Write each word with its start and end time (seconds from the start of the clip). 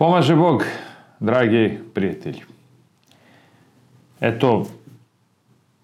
Pomaže 0.00 0.34
Bog, 0.34 0.64
dragi 1.20 1.78
prijatelji. 1.94 2.40
Eto, 4.20 4.66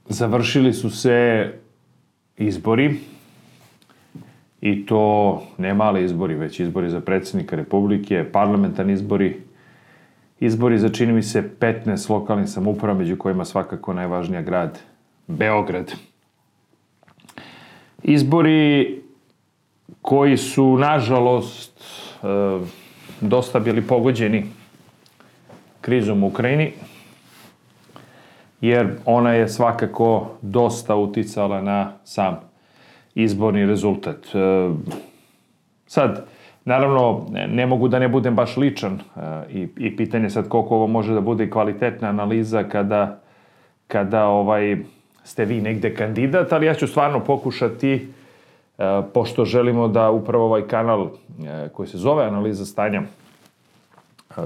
završili 0.08 0.72
su 0.72 0.90
se 0.90 1.52
izbori 2.36 2.96
i 4.60 4.86
to 4.86 5.42
ne 5.58 5.74
mali 5.74 6.04
izbori, 6.04 6.34
već 6.34 6.60
izbori 6.60 6.90
za 6.90 7.00
predsjednika 7.00 7.56
Republike, 7.56 8.24
parlamentarni 8.32 8.92
izbori, 8.92 9.36
izbori 10.40 10.78
za 10.78 10.88
čini 10.88 11.12
mi 11.12 11.22
se 11.22 11.50
15 11.60 12.10
lokalnih 12.10 12.48
samouprava, 12.48 12.98
među 12.98 13.16
kojima 13.16 13.44
svakako 13.44 13.92
najvažnija 13.92 14.42
grad 14.42 14.78
Beograd. 15.27 15.92
Izbori 18.02 19.02
koji 20.02 20.36
su, 20.36 20.77
nažalost, 20.77 21.80
e, 22.22 22.85
dosta 23.20 23.61
bili 23.61 23.83
pogođeni 23.83 24.45
krizom 25.80 26.25
u 26.25 26.27
Ukrajini, 26.27 26.73
jer 28.61 28.89
ona 29.05 29.33
je 29.33 29.48
svakako 29.48 30.30
dosta 30.42 30.97
uticala 30.97 31.62
na 31.62 31.92
sam 32.05 32.41
izborni 33.15 33.66
rezultat. 33.66 34.27
E, 34.34 34.70
sad, 35.87 36.27
naravno, 36.65 37.27
ne 37.48 37.66
mogu 37.66 37.89
da 37.89 37.98
ne 37.98 38.09
budem 38.09 38.34
baš 38.34 38.56
ličan 38.56 38.92
e, 38.95 39.20
i, 39.51 39.69
i 39.77 39.97
pitanje 39.97 40.30
sad 40.30 40.48
koliko 40.48 40.75
ovo 40.75 40.87
može 40.87 41.14
da 41.14 41.20
bude 41.20 41.51
kvalitetna 41.51 42.09
analiza 42.09 42.62
kada, 42.62 43.20
kada 43.87 44.27
ovaj, 44.27 44.77
ste 45.25 45.45
vi 45.45 45.61
negde 45.61 45.95
kandidat, 45.95 46.53
ali 46.53 46.67
ja 46.67 46.75
ću 46.75 46.86
stvarno 46.86 47.20
pokušati 47.25 47.95
E, 47.95 48.25
pošto 49.14 49.44
želimo 49.44 49.88
da 49.88 50.10
upravo 50.10 50.44
ovaj 50.44 50.69
kanal 50.69 51.06
e, 51.06 51.69
koji 51.69 51.88
se 51.88 51.98
zove 51.98 52.24
Analiza 52.24 52.64
stanja, 52.64 53.02
e, 53.02 53.05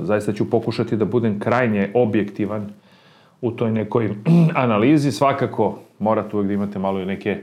zaista 0.00 0.32
ću 0.32 0.50
pokušati 0.50 0.96
da 0.96 1.04
budem 1.04 1.40
krajnje 1.40 1.90
objektivan 1.94 2.70
u 3.40 3.50
toj 3.50 3.72
nekoj 3.72 4.14
analizi. 4.54 5.12
Svakako 5.12 5.78
morate 5.98 6.36
uvek 6.36 6.48
da 6.48 6.54
imate 6.54 6.78
malo 6.78 7.00
i 7.00 7.06
neke 7.06 7.40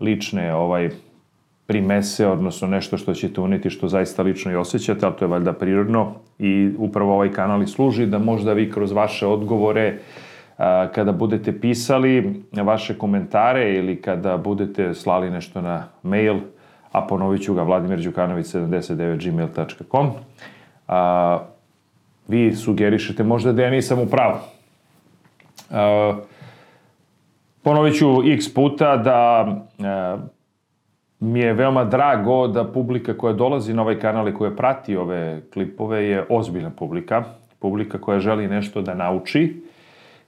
lične 0.00 0.54
ovaj, 0.54 0.90
primese, 1.66 2.26
odnosno 2.26 2.68
nešto 2.68 2.98
što 2.98 3.14
ćete 3.14 3.40
uneti 3.40 3.70
što 3.70 3.88
zaista 3.88 4.22
lično 4.22 4.52
i 4.52 4.56
osjećate, 4.56 5.06
ali 5.06 5.14
to 5.18 5.24
je 5.24 5.28
valjda 5.28 5.52
prirodno 5.52 6.14
i 6.38 6.70
upravo 6.78 7.14
ovaj 7.14 7.32
kanal 7.32 7.62
i 7.62 7.66
služi 7.66 8.06
da 8.06 8.18
možda 8.18 8.52
vi 8.52 8.70
kroz 8.70 8.92
vaše 8.92 9.26
odgovore 9.26 9.98
uh, 9.98 10.25
kada 10.94 11.12
budete 11.12 11.60
pisali 11.60 12.42
vaše 12.62 12.98
komentare 12.98 13.74
ili 13.74 14.02
kada 14.02 14.36
budete 14.36 14.94
slali 14.94 15.30
nešto 15.30 15.60
na 15.60 15.84
mail, 16.02 16.36
a 16.92 17.06
ponovit 17.06 17.42
ću 17.42 17.54
ga 17.54 17.62
vladimirđukanović79gmail.com, 17.62 20.10
a, 20.88 21.38
vi 22.28 22.54
sugerišete 22.54 23.22
možda 23.22 23.52
da 23.52 23.62
ja 23.62 23.70
nisam 23.70 23.98
u 23.98 24.06
pravu. 24.06 24.36
Ponovit 27.62 27.98
ću 27.98 28.06
x 28.32 28.54
puta 28.54 28.96
da 28.96 29.46
mi 31.20 31.40
je 31.40 31.52
veoma 31.52 31.84
drago 31.84 32.48
da 32.48 32.64
publika 32.64 33.16
koja 33.16 33.32
dolazi 33.32 33.74
na 33.74 33.82
ovaj 33.82 33.98
kanal 33.98 34.28
i 34.28 34.34
koja 34.34 34.50
prati 34.50 34.96
ove 34.96 35.40
klipove 35.52 36.04
je 36.04 36.24
ozbiljna 36.28 36.70
publika, 36.70 37.24
publika 37.58 37.98
koja 37.98 38.20
želi 38.20 38.48
nešto 38.48 38.82
da 38.82 38.94
nauči, 38.94 39.62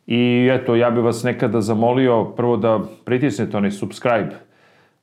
I 0.08 0.48
eto, 0.52 0.74
ja 0.74 0.90
bih 0.90 1.04
vas 1.04 1.22
nekada 1.22 1.60
zamolio 1.60 2.24
prvo 2.24 2.56
da 2.56 2.80
pritisnete 3.04 3.56
onaj 3.56 3.70
subscribe, 3.70 4.30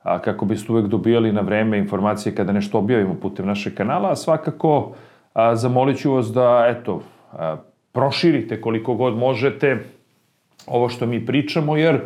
a, 0.02 0.18
kako 0.18 0.44
biste 0.44 0.72
uvek 0.72 0.86
dobijali 0.86 1.32
na 1.32 1.40
vreme 1.40 1.78
informacije 1.78 2.34
kada 2.34 2.52
nešto 2.52 2.78
objavimo 2.78 3.14
putem 3.14 3.46
našeg 3.46 3.74
kanala, 3.74 4.10
a 4.10 4.16
svakako 4.16 4.94
a, 5.32 5.54
zamolit 5.56 5.98
ću 5.98 6.12
vas 6.12 6.32
da, 6.32 6.66
eto, 6.68 7.02
a, 7.32 7.56
proširite 7.92 8.60
koliko 8.60 8.94
god 8.94 9.16
možete 9.16 9.84
ovo 10.66 10.88
što 10.88 11.06
mi 11.06 11.26
pričamo, 11.26 11.76
jer 11.76 12.00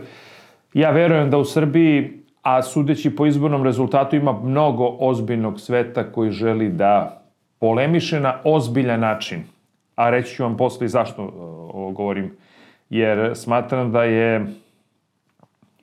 ja 0.74 0.90
verujem 0.90 1.30
da 1.30 1.38
u 1.38 1.44
Srbiji, 1.44 2.20
a 2.42 2.62
sudeći 2.62 3.16
po 3.16 3.26
izbornom 3.26 3.64
rezultatu, 3.64 4.16
ima 4.16 4.32
mnogo 4.32 4.96
ozbiljnog 4.98 5.60
sveta 5.60 6.12
koji 6.12 6.30
želi 6.30 6.68
da 6.68 7.22
polemiše 7.58 8.20
na 8.20 8.34
ozbiljan 8.44 9.00
način. 9.00 9.42
A 9.96 10.10
reći 10.10 10.34
ću 10.34 10.42
vam 10.42 10.56
posle 10.56 10.88
zašto 10.88 11.22
ovo 11.72 11.90
govorim 11.90 12.36
jer 12.90 13.32
smatram 13.34 13.92
da 13.92 14.04
je 14.04 14.46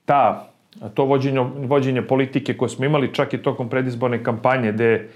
ta, 0.06 0.50
to 0.94 1.06
vođenje, 1.06 1.40
vođenje 1.56 2.02
politike 2.02 2.58
koje 2.58 2.70
smo 2.70 2.86
imali 2.86 3.14
čak 3.14 3.34
i 3.34 3.42
tokom 3.42 3.70
predizborne 3.70 4.24
kampanje, 4.24 4.72
gde 4.72 5.10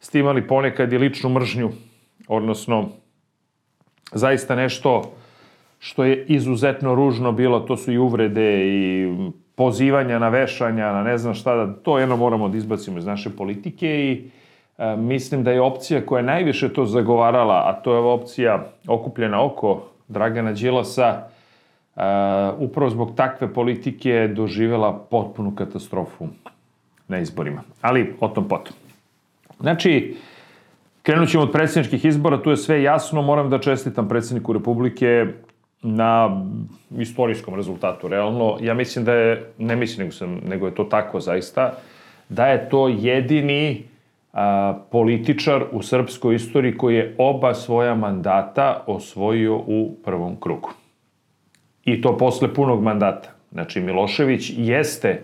ste 0.00 0.18
imali 0.18 0.46
ponekad 0.46 0.92
i 0.92 0.98
ličnu 0.98 1.30
mržnju, 1.30 1.70
odnosno 2.28 2.88
zaista 4.12 4.54
nešto 4.54 5.12
što 5.78 6.04
je 6.04 6.24
izuzetno 6.28 6.94
ružno 6.94 7.32
bilo, 7.32 7.60
to 7.60 7.76
su 7.76 7.92
i 7.92 7.98
uvrede 7.98 8.66
i 8.66 9.08
pozivanja 9.54 10.18
na 10.18 10.28
vešanja, 10.28 10.92
na 10.92 11.02
ne 11.02 11.18
znam 11.18 11.34
šta, 11.34 11.54
da 11.56 11.72
to 11.72 11.98
jedno 11.98 12.16
moramo 12.16 12.48
da 12.48 12.56
izbacimo 12.56 12.98
iz 12.98 13.06
naše 13.06 13.30
politike 13.36 13.88
i 13.88 14.30
e, 14.78 14.96
mislim 14.96 15.44
da 15.44 15.50
je 15.50 15.60
opcija 15.60 16.06
koja 16.06 16.20
je 16.20 16.26
najviše 16.26 16.72
to 16.72 16.84
zagovarala, 16.86 17.62
a 17.66 17.72
to 17.82 17.94
je 17.94 17.98
opcija 17.98 18.66
okupljena 18.88 19.44
oko 19.44 19.91
Dragana 20.08 20.52
Đilasa, 20.52 21.28
uh, 21.96 22.02
upravo 22.58 22.90
zbog 22.90 23.16
takve 23.16 23.52
politike 23.54 24.28
doživela 24.28 24.92
potpunu 25.10 25.54
katastrofu 25.54 26.28
na 27.08 27.18
izborima. 27.18 27.62
Ali 27.80 28.14
o 28.20 28.28
tom 28.28 28.48
potom. 28.48 28.74
Znači, 29.60 30.16
krenut 31.02 31.28
ćemo 31.28 31.42
od 31.42 31.52
predsjedničkih 31.52 32.04
izbora, 32.04 32.42
tu 32.42 32.50
je 32.50 32.56
sve 32.56 32.82
jasno, 32.82 33.22
moram 33.22 33.50
da 33.50 33.58
čestitam 33.58 34.08
predsjedniku 34.08 34.52
Republike 34.52 35.26
na 35.82 36.44
istorijskom 36.98 37.54
rezultatu, 37.54 38.08
realno. 38.08 38.56
Ja 38.60 38.74
mislim 38.74 39.04
da 39.04 39.14
je, 39.14 39.52
ne 39.58 39.76
mislim 39.76 39.98
nego, 39.98 40.12
sam, 40.12 40.40
nego 40.48 40.66
je 40.66 40.74
to 40.74 40.84
tako 40.84 41.20
zaista, 41.20 41.72
da 42.28 42.46
je 42.46 42.68
to 42.68 42.88
jedini 42.88 43.84
a, 44.32 44.78
političar 44.90 45.64
u 45.72 45.82
srpskoj 45.82 46.34
istoriji 46.34 46.76
koji 46.76 46.96
je 46.96 47.14
oba 47.18 47.54
svoja 47.54 47.94
mandata 47.94 48.84
osvojio 48.86 49.56
u 49.56 49.96
prvom 50.04 50.40
krugu. 50.40 50.70
I 51.84 52.02
to 52.02 52.16
posle 52.18 52.54
punog 52.54 52.82
mandata. 52.82 53.28
Znači, 53.52 53.80
Milošević 53.80 54.52
jeste 54.56 55.22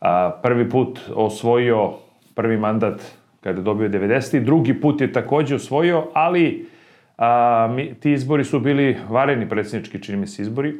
a, 0.00 0.30
prvi 0.42 0.70
put 0.70 1.00
osvojio 1.14 1.92
prvi 2.36 2.56
mandat 2.56 3.00
kada 3.40 3.58
je 3.58 3.62
dobio 3.62 3.88
90. 3.88 4.44
Drugi 4.44 4.80
put 4.80 5.00
je 5.00 5.12
takođe 5.12 5.54
osvojio, 5.54 6.06
ali 6.12 6.68
a, 7.18 7.68
mi, 7.74 7.94
ti 7.94 8.12
izbori 8.12 8.44
su 8.44 8.60
bili 8.60 8.96
vareni 9.08 9.48
predsjednički, 9.48 10.02
čini 10.02 10.18
mi 10.18 10.26
se, 10.26 10.42
izbori, 10.42 10.74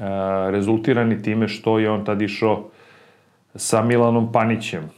a, 0.00 0.48
rezultirani 0.50 1.22
time 1.22 1.48
što 1.48 1.78
je 1.78 1.90
on 1.90 2.04
tad 2.04 2.22
išao 2.22 2.70
sa 3.54 3.82
Milanom 3.82 4.32
Panićem, 4.32 4.90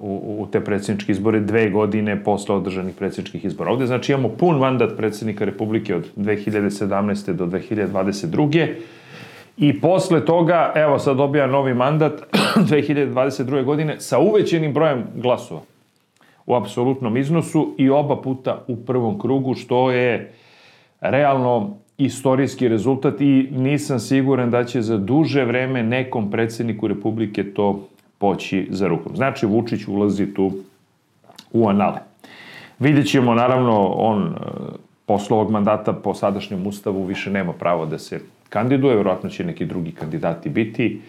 u, 0.00 0.36
u 0.40 0.46
te 0.52 0.60
predsjedničke 0.60 1.12
izbore 1.12 1.40
dve 1.40 1.70
godine 1.70 2.24
posle 2.24 2.54
održanih 2.54 2.94
predsjedničkih 2.94 3.44
izbora. 3.44 3.70
Ovde 3.70 3.86
znači 3.86 4.12
imamo 4.12 4.28
pun 4.28 4.58
mandat 4.58 4.96
predsjednika 4.96 5.44
Republike 5.44 5.94
od 5.94 6.06
2017. 6.16 7.32
do 7.32 7.46
2022. 7.46 8.74
I 9.56 9.80
posle 9.80 10.24
toga, 10.24 10.72
evo 10.74 10.98
sad 10.98 11.16
dobija 11.16 11.46
novi 11.46 11.74
mandat 11.74 12.12
2022. 12.56 13.64
godine 13.64 14.00
sa 14.00 14.18
uvećenim 14.18 14.74
brojem 14.74 15.04
glasova 15.14 15.60
u 16.46 16.54
apsolutnom 16.54 17.16
iznosu 17.16 17.74
i 17.78 17.90
oba 17.90 18.16
puta 18.22 18.64
u 18.68 18.76
prvom 18.76 19.18
krugu, 19.18 19.54
što 19.54 19.90
je 19.90 20.32
realno 21.00 21.76
istorijski 21.98 22.68
rezultat 22.68 23.20
i 23.20 23.48
nisam 23.50 23.98
siguran 23.98 24.50
da 24.50 24.64
će 24.64 24.82
za 24.82 24.96
duže 24.98 25.44
vreme 25.44 25.82
nekom 25.82 26.30
predsjedniku 26.30 26.88
Republike 26.88 27.52
to 27.52 27.88
poći 28.18 28.68
za 28.70 28.88
rukom. 28.88 29.16
Znači, 29.16 29.46
Vučić 29.46 29.88
ulazi 29.88 30.34
tu 30.34 30.52
u 31.52 31.68
anale. 31.68 31.98
Vidjet 32.78 33.06
ćemo, 33.06 33.34
naravno, 33.34 33.86
on 33.86 34.22
e, 34.22 34.36
posle 35.06 35.36
ovog 35.36 35.50
mandata 35.50 35.92
po 35.92 36.14
sadašnjem 36.14 36.66
ustavu 36.66 37.04
više 37.04 37.30
nema 37.30 37.52
pravo 37.52 37.86
da 37.86 37.98
se 37.98 38.20
kandiduje, 38.48 38.96
verovatno 38.96 39.30
će 39.30 39.44
neki 39.44 39.64
drugi 39.64 39.92
kandidati 39.92 40.48
biti, 40.48 41.00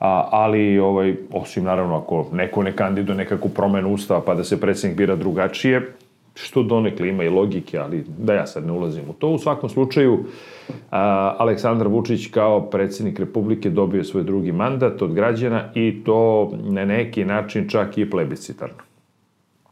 a, 0.00 0.28
ali 0.30 0.78
ovaj, 0.78 1.14
osim 1.32 1.64
naravno 1.64 1.96
ako 1.96 2.26
neko 2.32 2.62
ne 2.62 2.72
kandiduje 2.72 3.16
nekakvu 3.16 3.48
promenu 3.48 3.92
ustava 3.92 4.20
pa 4.20 4.34
da 4.34 4.44
se 4.44 4.60
predsednik 4.60 4.98
bira 4.98 5.16
drugačije, 5.16 5.92
što 6.34 6.62
donekle 6.62 7.08
ima 7.08 7.24
i 7.24 7.28
logike, 7.28 7.78
ali 7.78 8.04
da 8.18 8.34
ja 8.34 8.46
sad 8.46 8.66
ne 8.66 8.72
ulazim 8.72 9.04
u 9.10 9.12
to. 9.12 9.28
U 9.28 9.38
svakom 9.38 9.68
slučaju, 9.68 10.24
Aleksandar 11.38 11.88
Vučić 11.88 12.30
kao 12.30 12.70
predsednik 12.70 13.18
Republike 13.18 13.70
dobio 13.70 14.04
svoj 14.04 14.22
drugi 14.22 14.52
mandat 14.52 15.02
od 15.02 15.12
građana 15.12 15.68
i 15.74 16.04
to 16.04 16.50
na 16.62 16.84
neki 16.84 17.24
način 17.24 17.68
čak 17.68 17.98
i 17.98 18.10
plebiscitarno. 18.10 18.82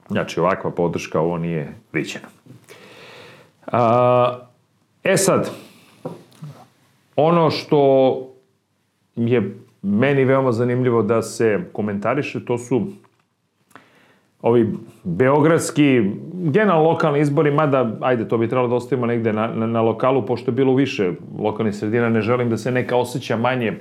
Znači, 0.09 0.41
ovakva 0.41 0.71
podrška 0.71 1.21
ovo 1.21 1.39
nije 1.39 1.75
viđena. 1.93 2.27
E 5.05 5.17
sad, 5.17 5.51
ono 7.17 7.51
što 7.51 7.81
je 9.17 9.57
meni 9.83 10.25
veoma 10.25 10.53
zanimljivo 10.53 11.03
da 11.03 11.23
se 11.23 11.61
komentariše, 11.73 12.45
to 12.45 12.59
su 12.59 12.87
ovi 14.43 14.73
beogradski, 15.05 16.03
generalno 16.33 16.89
lokalni 16.89 17.21
izbori, 17.21 17.51
mada, 17.51 17.97
ajde, 18.01 18.29
to 18.29 18.39
bi 18.39 18.49
trebalo 18.49 18.69
da 18.69 18.75
ostavimo 18.75 19.07
negde 19.07 19.33
na, 19.33 19.47
na, 19.47 19.67
na 19.67 19.83
lokalu, 19.83 20.27
pošto 20.27 20.51
je 20.51 20.55
bilo 20.55 20.75
više 20.75 21.13
lokalnih 21.39 21.75
sredina, 21.75 22.09
ne 22.09 22.21
želim 22.21 22.51
da 22.51 22.57
se 22.57 22.71
neka 22.71 22.97
osjeća 22.97 23.37
manje 23.37 23.73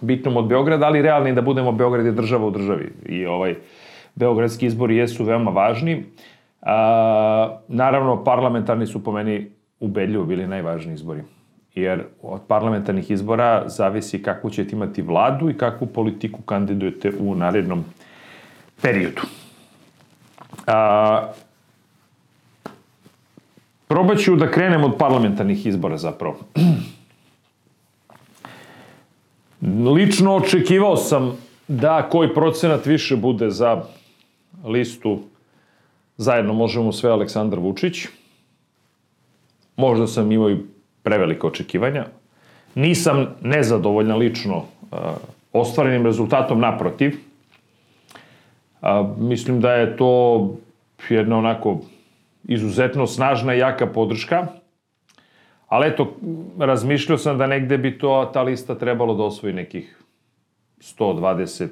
bitnom 0.00 0.36
od 0.36 0.48
Beograda, 0.48 0.86
ali 0.86 1.02
realni 1.02 1.32
da 1.34 1.42
budemo 1.42 1.72
Beograd 1.72 2.06
je 2.06 2.12
država 2.12 2.46
u 2.46 2.50
državi. 2.50 2.92
I 3.06 3.26
ovaj, 3.26 3.54
beogradski 4.14 4.66
izbori 4.66 4.96
jesu 4.96 5.24
veoma 5.24 5.50
važni. 5.50 6.04
A, 6.62 7.58
naravno, 7.68 8.24
parlamentarni 8.24 8.86
su 8.86 9.04
po 9.04 9.12
meni 9.12 9.50
ubedljivo 9.80 10.24
bili 10.24 10.46
najvažniji 10.46 10.94
izbori. 10.94 11.22
Jer 11.74 12.04
od 12.22 12.40
parlamentarnih 12.48 13.10
izbora 13.10 13.68
zavisi 13.68 14.22
kakvu 14.22 14.50
ćete 14.50 14.76
imati 14.76 15.02
vladu 15.02 15.50
i 15.50 15.54
kakvu 15.54 15.86
politiku 15.86 16.42
kandidujete 16.42 17.12
u 17.20 17.34
narednom 17.34 17.84
periodu. 18.82 19.37
A, 20.66 21.32
probat 23.86 24.18
ću 24.18 24.36
da 24.36 24.50
krenem 24.50 24.84
od 24.84 24.96
parlamentarnih 24.98 25.66
izbora 25.66 25.96
zapravo. 25.96 26.38
Lično 29.94 30.36
očekivao 30.36 30.96
sam 30.96 31.36
da 31.68 32.08
koji 32.10 32.34
procenat 32.34 32.86
više 32.86 33.16
bude 33.16 33.50
za 33.50 33.82
listu 34.64 35.18
zajedno 36.16 36.52
možemo 36.52 36.92
sve 36.92 37.10
Aleksandar 37.10 37.58
Vučić. 37.58 38.06
Možda 39.76 40.06
sam 40.06 40.32
imao 40.32 40.50
i 40.50 40.58
prevelike 41.02 41.46
očekivanja. 41.46 42.06
Nisam 42.74 43.26
nezadovoljan 43.40 44.18
lično 44.18 44.56
uh, 44.56 44.98
ostvarenim 45.52 46.06
rezultatom, 46.06 46.60
naprotiv. 46.60 47.27
A, 48.80 49.14
mislim 49.18 49.60
da 49.60 49.72
je 49.72 49.96
to 49.96 50.54
jedna 51.08 51.38
onako 51.38 51.78
izuzetno 52.44 53.06
snažna 53.06 53.54
i 53.54 53.58
jaka 53.58 53.86
podrška. 53.86 54.46
Ali 55.68 55.88
eto, 55.88 56.16
razmišljao 56.58 57.18
sam 57.18 57.38
da 57.38 57.46
negde 57.46 57.78
bi 57.78 57.98
to, 57.98 58.30
ta 58.32 58.42
lista 58.42 58.74
trebalo 58.74 59.14
da 59.14 59.22
osvoji 59.22 59.54
nekih 59.54 59.98
120 60.80 61.68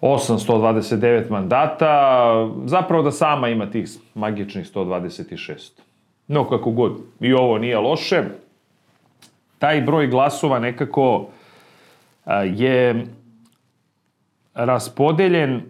829 0.00 1.30
mandata, 1.30 2.32
zapravo 2.64 3.02
da 3.02 3.10
sama 3.10 3.48
ima 3.48 3.70
tih 3.70 3.88
magičnih 4.14 4.74
126. 4.74 5.80
No, 6.28 6.48
kako 6.48 6.70
god, 6.70 6.98
i 7.20 7.32
ovo 7.32 7.58
nije 7.58 7.78
loše. 7.78 8.24
Taj 9.58 9.80
broj 9.80 10.06
glasova 10.06 10.58
nekako 10.58 11.26
je 12.44 13.06
raspodeljen 14.58 15.62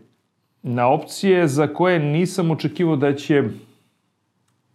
na 0.63 0.89
opcije 0.89 1.49
za 1.49 1.67
koje 1.67 1.99
nisam 1.99 2.51
očekivao 2.51 2.97
da 2.97 3.15
će 3.15 3.43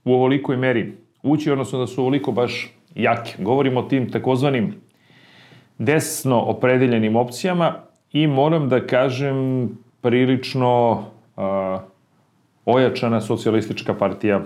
u 0.03 0.13
ovolikoj 0.13 0.57
meri 0.57 0.93
ući, 1.23 1.51
odnosno 1.51 1.79
da 1.79 1.87
su 1.87 2.01
ovoliko 2.01 2.31
baš 2.31 2.71
jake. 2.95 3.35
Govorimo 3.39 3.79
o 3.79 3.83
tim 3.83 4.11
takozvanim 4.11 4.75
desno 5.77 6.39
opredeljenim 6.39 7.15
opcijama 7.15 7.75
i 8.11 8.27
moram 8.27 8.69
da 8.69 8.87
kažem 8.87 9.69
prilično 10.01 10.91
uh, 10.91 11.43
ojačana 12.65 13.21
socijalistička 13.21 13.93
partija 13.93 14.41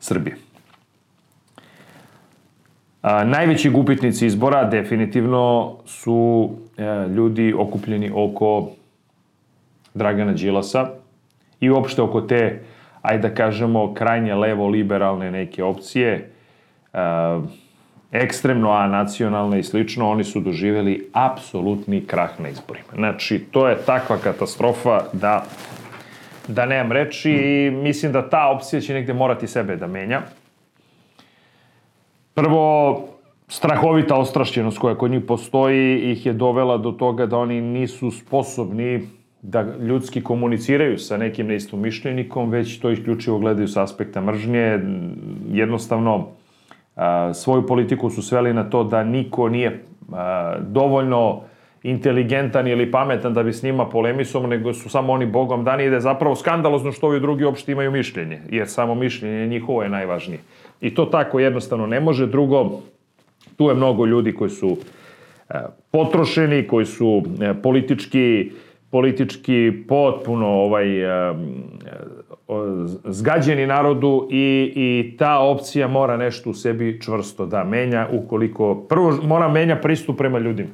Srbije. 0.00 0.36
A, 3.08 3.24
najveći 3.24 3.70
gubitnici 3.70 4.26
izbora 4.26 4.64
definitivno 4.64 5.76
su 5.86 6.50
e, 6.78 7.08
ljudi 7.08 7.54
okupljeni 7.58 8.10
oko 8.14 8.70
Dragana 9.94 10.32
Đilasa 10.32 10.88
i 11.60 11.70
uopšte 11.70 12.02
oko 12.02 12.20
te, 12.20 12.60
ajde 13.02 13.28
da 13.28 13.34
kažemo, 13.34 13.94
krajnje 13.94 14.34
levo-liberalne 14.34 15.30
neke 15.30 15.64
opcije, 15.64 16.30
e, 16.92 16.98
ekstremno 18.12 18.70
anacionalne 18.70 19.58
i 19.58 19.62
slično, 19.62 20.10
oni 20.10 20.24
su 20.24 20.40
doživjeli 20.40 21.10
apsolutni 21.12 22.04
krah 22.06 22.40
na 22.40 22.48
izborima. 22.48 22.88
Znači, 22.94 23.38
to 23.50 23.68
je 23.68 23.76
takva 23.86 24.16
katastrofa 24.16 25.00
da, 25.12 25.44
da 26.48 26.66
nemam 26.66 26.92
reči 26.92 27.30
i 27.30 27.70
mislim 27.70 28.12
da 28.12 28.30
ta 28.30 28.48
opcija 28.48 28.80
će 28.80 28.94
negde 28.94 29.12
morati 29.12 29.46
sebe 29.46 29.76
da 29.76 29.86
menja. 29.86 30.22
Prvo, 32.38 33.00
strahovita 33.48 34.16
ostrašćenost 34.16 34.78
koja 34.78 34.94
kod 34.94 35.10
njih 35.10 35.22
postoji 35.28 36.12
ih 36.12 36.26
je 36.26 36.32
dovela 36.32 36.76
do 36.76 36.92
toga 36.92 37.26
da 37.26 37.38
oni 37.38 37.60
nisu 37.60 38.10
sposobni 38.10 39.00
da 39.42 39.64
ljudski 39.80 40.22
komuniciraju 40.22 40.98
sa 40.98 41.16
nekim 41.16 41.46
neistomišljenikom, 41.46 42.50
već 42.50 42.78
to 42.78 42.90
isključivo 42.90 43.38
gledaju 43.38 43.68
sa 43.68 43.82
aspekta 43.82 44.20
mržnje. 44.20 44.78
Jednostavno, 45.50 46.26
svoju 47.34 47.66
politiku 47.66 48.10
su 48.10 48.22
sveli 48.22 48.54
na 48.54 48.70
to 48.70 48.84
da 48.84 49.04
niko 49.04 49.48
nije 49.48 49.84
dovoljno 50.60 51.40
inteligentan 51.82 52.68
ili 52.68 52.90
pametan 52.90 53.34
da 53.34 53.42
bi 53.42 53.52
s 53.52 53.62
njima 53.62 53.88
polemisom, 53.88 54.48
nego 54.50 54.72
su 54.72 54.88
samo 54.88 55.12
oni 55.12 55.26
bogom 55.26 55.64
dani 55.64 55.84
i 55.84 55.88
da 55.88 55.94
je 55.94 56.00
zapravo 56.00 56.34
skandalozno 56.34 56.92
što 56.92 57.06
ovi 57.06 57.20
drugi 57.20 57.44
uopšte 57.44 57.72
imaju 57.72 57.90
mišljenje, 57.90 58.40
jer 58.50 58.68
samo 58.68 58.94
mišljenje 58.94 59.46
njihovo 59.46 59.82
je 59.82 59.88
najvažnije. 59.88 60.40
I 60.80 60.94
to 60.94 61.04
tako 61.04 61.40
jednostavno 61.40 61.86
ne 61.86 62.00
može. 62.00 62.26
Drugo, 62.26 62.80
tu 63.56 63.68
je 63.68 63.74
mnogo 63.74 64.06
ljudi 64.06 64.34
koji 64.34 64.50
su 64.50 64.76
potrošeni, 65.90 66.66
koji 66.66 66.86
su 66.86 67.22
politički 67.62 68.50
politički 68.90 69.72
potpuno 69.88 70.46
ovaj 70.46 70.86
zgađeni 73.04 73.66
narodu 73.66 74.28
i, 74.30 74.72
i 74.76 75.16
ta 75.18 75.38
opcija 75.38 75.88
mora 75.88 76.16
nešto 76.16 76.50
u 76.50 76.54
sebi 76.54 77.00
čvrsto 77.00 77.46
da 77.46 77.64
menja 77.64 78.08
ukoliko 78.12 78.74
prvo 78.74 79.18
mora 79.22 79.48
menja 79.48 79.76
pristup 79.76 80.18
prema 80.18 80.38
ljudima 80.38 80.70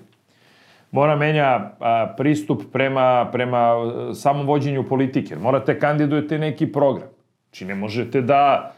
mora 0.95 1.17
menja 1.17 1.71
a, 1.81 2.15
pristup 2.17 2.63
prema, 2.73 3.29
prema 3.33 3.75
samom 4.15 4.47
vođenju 4.47 4.85
politike. 4.89 5.37
Morate 5.37 5.79
kandidujete 5.79 6.39
neki 6.39 6.67
program. 6.73 7.09
Znači 7.45 7.65
ne 7.65 7.75
možete 7.75 8.21
da 8.21 8.73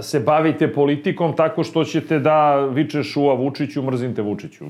se 0.00 0.20
bavite 0.20 0.72
politikom 0.72 1.36
tako 1.36 1.64
što 1.64 1.84
ćete 1.84 2.18
da 2.18 2.56
vičeš 2.66 3.16
u 3.16 3.22
Vučiću, 3.22 3.82
mrzinte 3.82 4.22
Vučiću. 4.22 4.64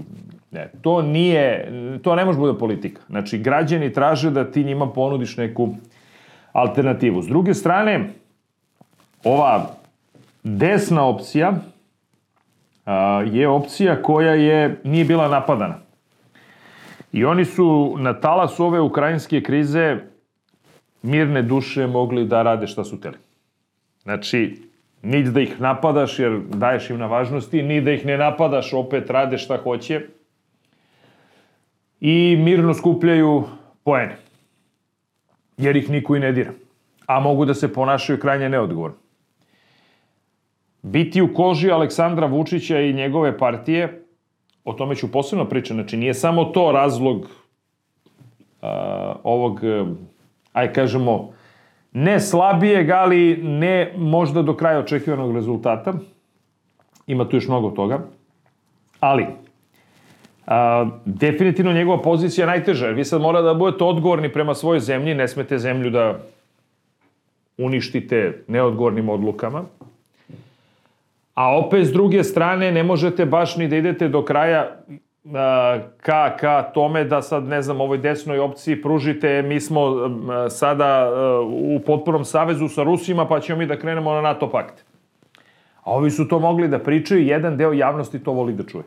Ne, 0.50 0.70
to 0.82 1.02
nije, 1.02 1.70
to 2.02 2.14
ne 2.14 2.24
može 2.24 2.38
bude 2.38 2.58
politika. 2.58 3.02
Znači 3.08 3.38
građani 3.38 3.92
traže 3.92 4.30
da 4.30 4.50
ti 4.50 4.64
njima 4.64 4.92
ponudiš 4.92 5.36
neku 5.36 5.74
alternativu. 6.52 7.22
S 7.22 7.26
druge 7.26 7.54
strane, 7.54 8.10
ova 9.24 9.70
desna 10.42 11.04
opcija 11.06 11.52
a, 12.84 13.22
je 13.32 13.48
opcija 13.48 14.02
koja 14.02 14.34
je 14.34 14.80
nije 14.84 15.04
bila 15.04 15.28
napadana. 15.28 15.78
I 17.12 17.24
oni 17.24 17.44
su 17.44 17.96
na 17.98 18.20
talas 18.20 18.60
ove 18.60 18.80
ukrajinske 18.80 19.42
krize 19.42 19.96
mirne 21.02 21.42
duše 21.42 21.86
mogli 21.86 22.24
da 22.24 22.42
rade 22.42 22.66
šta 22.66 22.84
su 22.84 23.00
teli. 23.00 23.16
Znači, 24.02 24.65
ni 25.06 25.22
da 25.22 25.40
ih 25.40 25.60
napadaš 25.60 26.18
jer 26.18 26.40
daješ 26.40 26.90
im 26.90 26.98
na 26.98 27.06
važnosti, 27.06 27.62
ni 27.62 27.80
da 27.80 27.92
ih 27.92 28.06
ne 28.06 28.18
napadaš, 28.18 28.72
opet 28.72 29.10
rade 29.10 29.38
šta 29.38 29.56
hoće. 29.56 30.00
I 32.00 32.36
mirno 32.38 32.74
skupljaju 32.74 33.44
poene. 33.84 34.16
Jer 35.56 35.76
ih 35.76 35.90
niko 35.90 36.16
i 36.16 36.20
ne 36.20 36.32
dira. 36.32 36.52
A 37.06 37.20
mogu 37.20 37.44
da 37.44 37.54
se 37.54 37.72
ponašaju 37.72 38.20
krajnje 38.20 38.48
neodgovorno. 38.48 38.96
Biti 40.82 41.22
u 41.22 41.34
koži 41.34 41.70
Aleksandra 41.70 42.26
Vučića 42.26 42.80
i 42.80 42.92
njegove 42.92 43.38
partije 43.38 44.02
o 44.64 44.72
tome 44.72 44.96
ću 44.96 45.12
posebno 45.12 45.44
pričati. 45.44 45.74
Znači, 45.74 45.96
nije 45.96 46.14
samo 46.14 46.44
to 46.44 46.72
razlog 46.72 47.30
a, 48.62 49.14
ovog, 49.22 49.60
aj 50.52 50.72
kažemo, 50.72 51.35
ne 51.96 52.20
slabijeg, 52.20 52.90
ali 52.90 53.36
ne 53.42 53.92
možda 53.96 54.42
do 54.42 54.56
kraja 54.56 54.78
očekivanog 54.78 55.34
rezultata. 55.34 55.92
Ima 57.06 57.28
tu 57.28 57.36
još 57.36 57.48
mnogo 57.48 57.70
toga. 57.70 57.98
Ali, 59.00 59.26
a, 60.46 60.86
definitivno 61.04 61.72
njegova 61.72 62.02
pozicija 62.02 62.42
je 62.42 62.46
najteža. 62.46 62.86
Vi 62.86 63.04
sad 63.04 63.20
mora 63.20 63.42
da 63.42 63.54
budete 63.54 63.84
odgovorni 63.84 64.32
prema 64.32 64.54
svojoj 64.54 64.80
zemlji, 64.80 65.14
ne 65.14 65.28
smete 65.28 65.58
zemlju 65.58 65.90
da 65.90 66.18
uništite 67.58 68.44
neodgovornim 68.48 69.08
odlukama. 69.08 69.64
A 71.34 71.58
opet, 71.58 71.86
s 71.86 71.92
druge 71.92 72.24
strane, 72.24 72.72
ne 72.72 72.82
možete 72.82 73.26
baš 73.26 73.56
ni 73.56 73.68
da 73.68 73.76
idete 73.76 74.08
do 74.08 74.24
kraja 74.24 74.76
ka, 76.00 76.36
ka 76.36 76.62
tome 76.74 77.04
da 77.04 77.22
sad, 77.22 77.44
ne 77.44 77.62
znam, 77.62 77.80
ovoj 77.80 77.98
desnoj 77.98 78.38
opciji 78.38 78.82
pružite, 78.82 79.42
mi 79.42 79.60
smo 79.60 79.80
sada 80.50 81.10
u 81.50 81.80
potpunom 81.86 82.24
savezu 82.24 82.68
sa 82.68 82.82
Rusima, 82.82 83.26
pa 83.26 83.40
ćemo 83.40 83.58
mi 83.58 83.66
da 83.66 83.78
krenemo 83.78 84.12
na 84.12 84.20
NATO 84.20 84.50
pakt. 84.50 84.84
A 85.82 85.94
ovi 85.94 86.10
su 86.10 86.28
to 86.28 86.38
mogli 86.38 86.68
da 86.68 86.78
pričaju, 86.78 87.22
jedan 87.22 87.56
deo 87.56 87.72
javnosti 87.72 88.24
to 88.24 88.32
voli 88.32 88.52
da 88.52 88.64
čuje. 88.64 88.84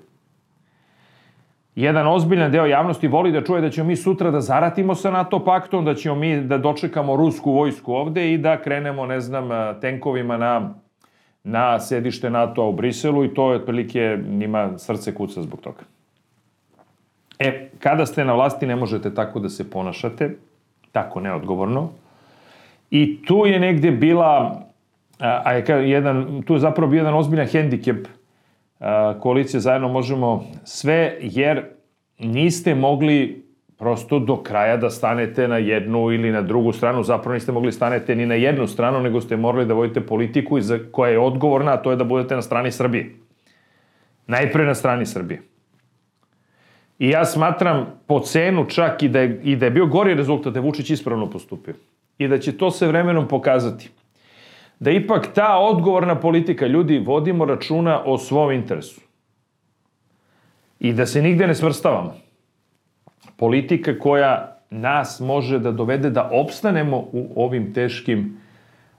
jedan 1.75 2.07
ozbiljan 2.07 2.51
deo 2.51 2.65
javnosti 2.65 3.07
voli 3.07 3.31
da 3.31 3.43
čuje 3.43 3.61
da 3.61 3.69
ćemo 3.69 3.87
mi 3.87 3.95
sutra 3.95 4.31
da 4.31 4.41
zaratimo 4.41 4.95
sa 4.95 5.11
NATO 5.11 5.39
paktom, 5.45 5.85
da 5.85 5.95
ćemo 5.95 6.15
mi 6.15 6.41
da 6.41 6.57
dočekamo 6.57 7.15
rusku 7.15 7.51
vojsku 7.51 7.93
ovde 7.93 8.33
i 8.33 8.37
da 8.37 8.61
krenemo, 8.61 9.05
ne 9.05 9.19
znam, 9.19 9.49
tenkovima 9.81 10.37
na, 10.37 10.73
na 11.43 11.79
sedište 11.79 12.29
NATO 12.29 12.65
u 12.65 12.73
Briselu 12.73 13.25
i 13.25 13.33
to 13.33 13.51
je 13.51 13.55
otprilike 13.55 14.19
njima 14.27 14.77
srce 14.77 15.15
kuca 15.15 15.41
zbog 15.41 15.61
toga. 15.61 15.98
E, 17.39 17.69
kada 17.79 18.05
ste 18.05 18.25
na 18.25 18.33
vlasti 18.33 18.67
ne 18.67 18.75
možete 18.75 19.13
tako 19.13 19.39
da 19.39 19.49
se 19.49 19.69
ponašate, 19.69 20.35
tako 20.91 21.19
neodgovorno. 21.19 21.89
I 22.91 23.21
tu 23.25 23.45
je 23.45 23.59
negde 23.59 23.91
bila, 23.91 24.61
a, 25.19 25.41
a 25.45 25.53
je 25.53 25.89
jedan, 25.89 26.43
tu 26.47 26.53
je 26.53 26.59
zapravo 26.59 26.91
bio 26.91 26.97
jedan 26.97 27.13
ozbiljan 27.13 27.47
hendikep 27.47 28.07
koalicije 29.19 29.59
zajedno 29.59 29.87
možemo 29.87 30.45
sve, 30.63 31.17
jer 31.21 31.63
niste 32.19 32.75
mogli 32.75 33.45
prosto 33.77 34.19
do 34.19 34.43
kraja 34.43 34.77
da 34.77 34.89
stanete 34.89 35.47
na 35.47 35.57
jednu 35.57 36.11
ili 36.11 36.31
na 36.31 36.41
drugu 36.41 36.71
stranu, 36.71 37.03
zapravo 37.03 37.33
niste 37.33 37.51
mogli 37.51 37.71
stanete 37.71 38.15
ni 38.15 38.25
na 38.25 38.35
jednu 38.35 38.67
stranu, 38.67 38.99
nego 38.99 39.21
ste 39.21 39.37
morali 39.37 39.65
da 39.65 39.73
vodite 39.73 40.01
politiku 40.01 40.59
koja 40.91 41.11
je 41.11 41.19
odgovorna, 41.19 41.73
a 41.73 41.77
to 41.77 41.91
je 41.91 41.97
da 41.97 42.03
budete 42.03 42.35
na 42.35 42.41
strani 42.41 42.71
Srbije. 42.71 43.15
Najpre 44.27 44.65
na 44.65 44.75
strani 44.75 45.05
Srbije. 45.05 45.41
I 46.99 47.09
ja 47.09 47.25
smatram 47.25 47.85
po 48.07 48.19
cenu 48.19 48.65
čak 48.65 49.03
i 49.03 49.09
da 49.09 49.19
je, 49.19 49.41
i 49.43 49.55
da 49.55 49.65
je 49.65 49.71
bio 49.71 49.85
gori 49.85 50.13
rezultat 50.13 50.53
da 50.53 50.59
je 50.59 50.63
Vučić 50.63 50.89
ispravno 50.89 51.29
postupio. 51.29 51.73
I 52.17 52.27
da 52.27 52.39
će 52.39 52.57
to 52.57 52.71
se 52.71 52.87
vremenom 52.87 53.27
pokazati. 53.27 53.89
Da 54.79 54.91
ipak 54.91 55.27
ta 55.33 55.57
odgovorna 55.57 56.15
politika, 56.15 56.67
ljudi, 56.67 56.99
vodimo 56.99 57.45
računa 57.45 58.01
o 58.05 58.17
svom 58.17 58.51
interesu. 58.51 59.01
I 60.79 60.93
da 60.93 61.05
se 61.05 61.21
nigde 61.21 61.47
ne 61.47 61.55
svrstavamo. 61.55 62.13
Politika 63.37 63.99
koja 63.99 64.57
nas 64.69 65.19
može 65.19 65.59
da 65.59 65.71
dovede 65.71 66.09
da 66.09 66.29
opstanemo 66.33 66.97
u 66.97 67.33
ovim 67.35 67.73
teškim 67.73 68.37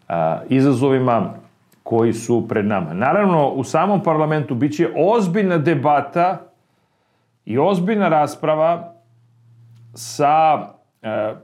a, 0.09 0.41
izazovima 0.49 1.35
koji 1.83 2.13
su 2.13 2.49
pred 2.49 2.67
nama. 2.67 2.95
Naravno, 2.95 3.49
u 3.49 3.65
samom 3.65 4.03
parlamentu 4.03 4.55
biće 4.55 4.89
ozbiljna 4.97 5.59
debata 5.59 6.50
i 7.47 7.59
ozbiljna 7.59 8.09
rasprava 8.09 8.95
sa 9.95 10.67
e, 11.03 11.35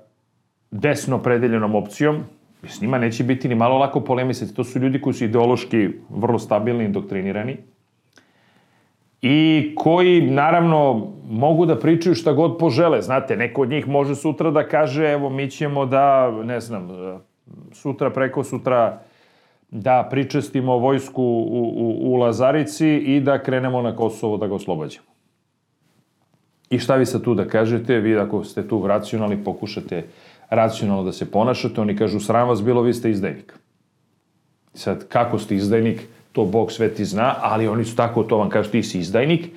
desno 0.71 1.19
predeljenom 1.23 1.75
opcijom, 1.75 2.25
s 2.63 2.81
njima 2.81 2.99
neće 2.99 3.25
biti 3.25 3.49
ni 3.49 3.55
malo 3.55 3.79
lako 3.79 4.01
polemisati. 4.01 4.55
To 4.55 4.65
su 4.65 4.79
ljudi 4.79 5.01
koji 5.01 5.15
su 5.15 5.25
ideološki 5.25 5.89
vrlo 6.11 6.39
stabilni 6.39 6.85
i 6.85 6.89
doktrinirani 6.89 7.57
i 9.23 9.73
koji, 9.77 10.31
naravno, 10.31 11.07
mogu 11.31 11.67
da 11.67 11.79
pričaju 11.79 12.15
šta 12.15 12.33
god 12.33 12.59
požele. 12.59 13.03
Znate, 13.03 13.37
neko 13.37 13.63
od 13.63 13.69
njih 13.69 13.89
može 13.89 14.15
sutra 14.15 14.51
da 14.51 14.69
kaže, 14.69 15.13
evo, 15.13 15.31
mi 15.31 15.51
ćemo 15.51 15.87
da, 15.87 16.31
ne 16.45 16.61
znam, 16.61 16.89
sutra, 17.73 18.11
preko 18.11 18.45
sutra, 18.45 19.01
da 19.71 20.09
pričestimo 20.11 20.79
vojsku 20.79 21.23
u, 21.23 21.73
u, 21.77 22.13
u 22.13 22.17
Lazarici 22.17 22.89
i 22.89 23.21
da 23.21 23.43
krenemo 23.43 23.83
na 23.83 23.97
Kosovo 23.97 24.37
da 24.37 24.47
ga 24.47 24.55
oslobađamo. 24.55 25.16
I 26.71 26.79
šta 26.79 26.97
vi 26.97 27.07
sad 27.07 27.23
tu 27.23 27.35
da 27.35 27.49
kažete? 27.49 28.01
Vi 28.01 28.17
ako 28.19 28.45
ste 28.45 28.69
tu 28.69 28.87
racionalni 28.87 29.45
pokušate 29.45 30.05
racionalno 30.51 31.05
da 31.05 31.13
se 31.13 31.31
ponašate, 31.31 31.81
oni 31.81 31.97
kažu 31.97 32.21
sram 32.21 32.49
vas 32.49 32.63
bilo, 32.63 32.83
vi 32.83 32.95
ste 32.95 33.11
izdajnik. 33.11 33.55
Sad, 34.75 35.09
kako 35.09 35.39
ste 35.39 35.57
izdajnik, 35.57 36.01
to 36.33 36.45
Bog 36.45 36.73
sve 36.73 36.89
ti 36.89 37.05
zna, 37.05 37.35
ali 37.41 37.69
oni 37.69 37.85
su 37.85 37.97
tako, 37.97 38.23
to 38.23 38.37
vam 38.37 38.49
kažu, 38.49 38.71
ti 38.71 38.83
si 38.83 38.99
izdajnik. 38.99 39.49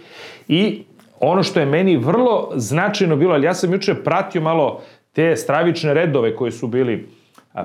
I 0.47 0.83
ono 1.19 1.43
što 1.43 1.59
je 1.59 1.65
meni 1.65 1.97
vrlo 1.97 2.51
značajno 2.55 3.15
bilo, 3.15 3.33
ali 3.33 3.45
ja 3.45 3.53
sam 3.53 3.73
juče 3.73 3.95
pratio 4.03 4.41
malo 4.41 4.81
te 5.13 5.35
stravične 5.35 5.93
redove 5.93 6.35
koje 6.35 6.51
su 6.51 6.67
bili 6.67 7.09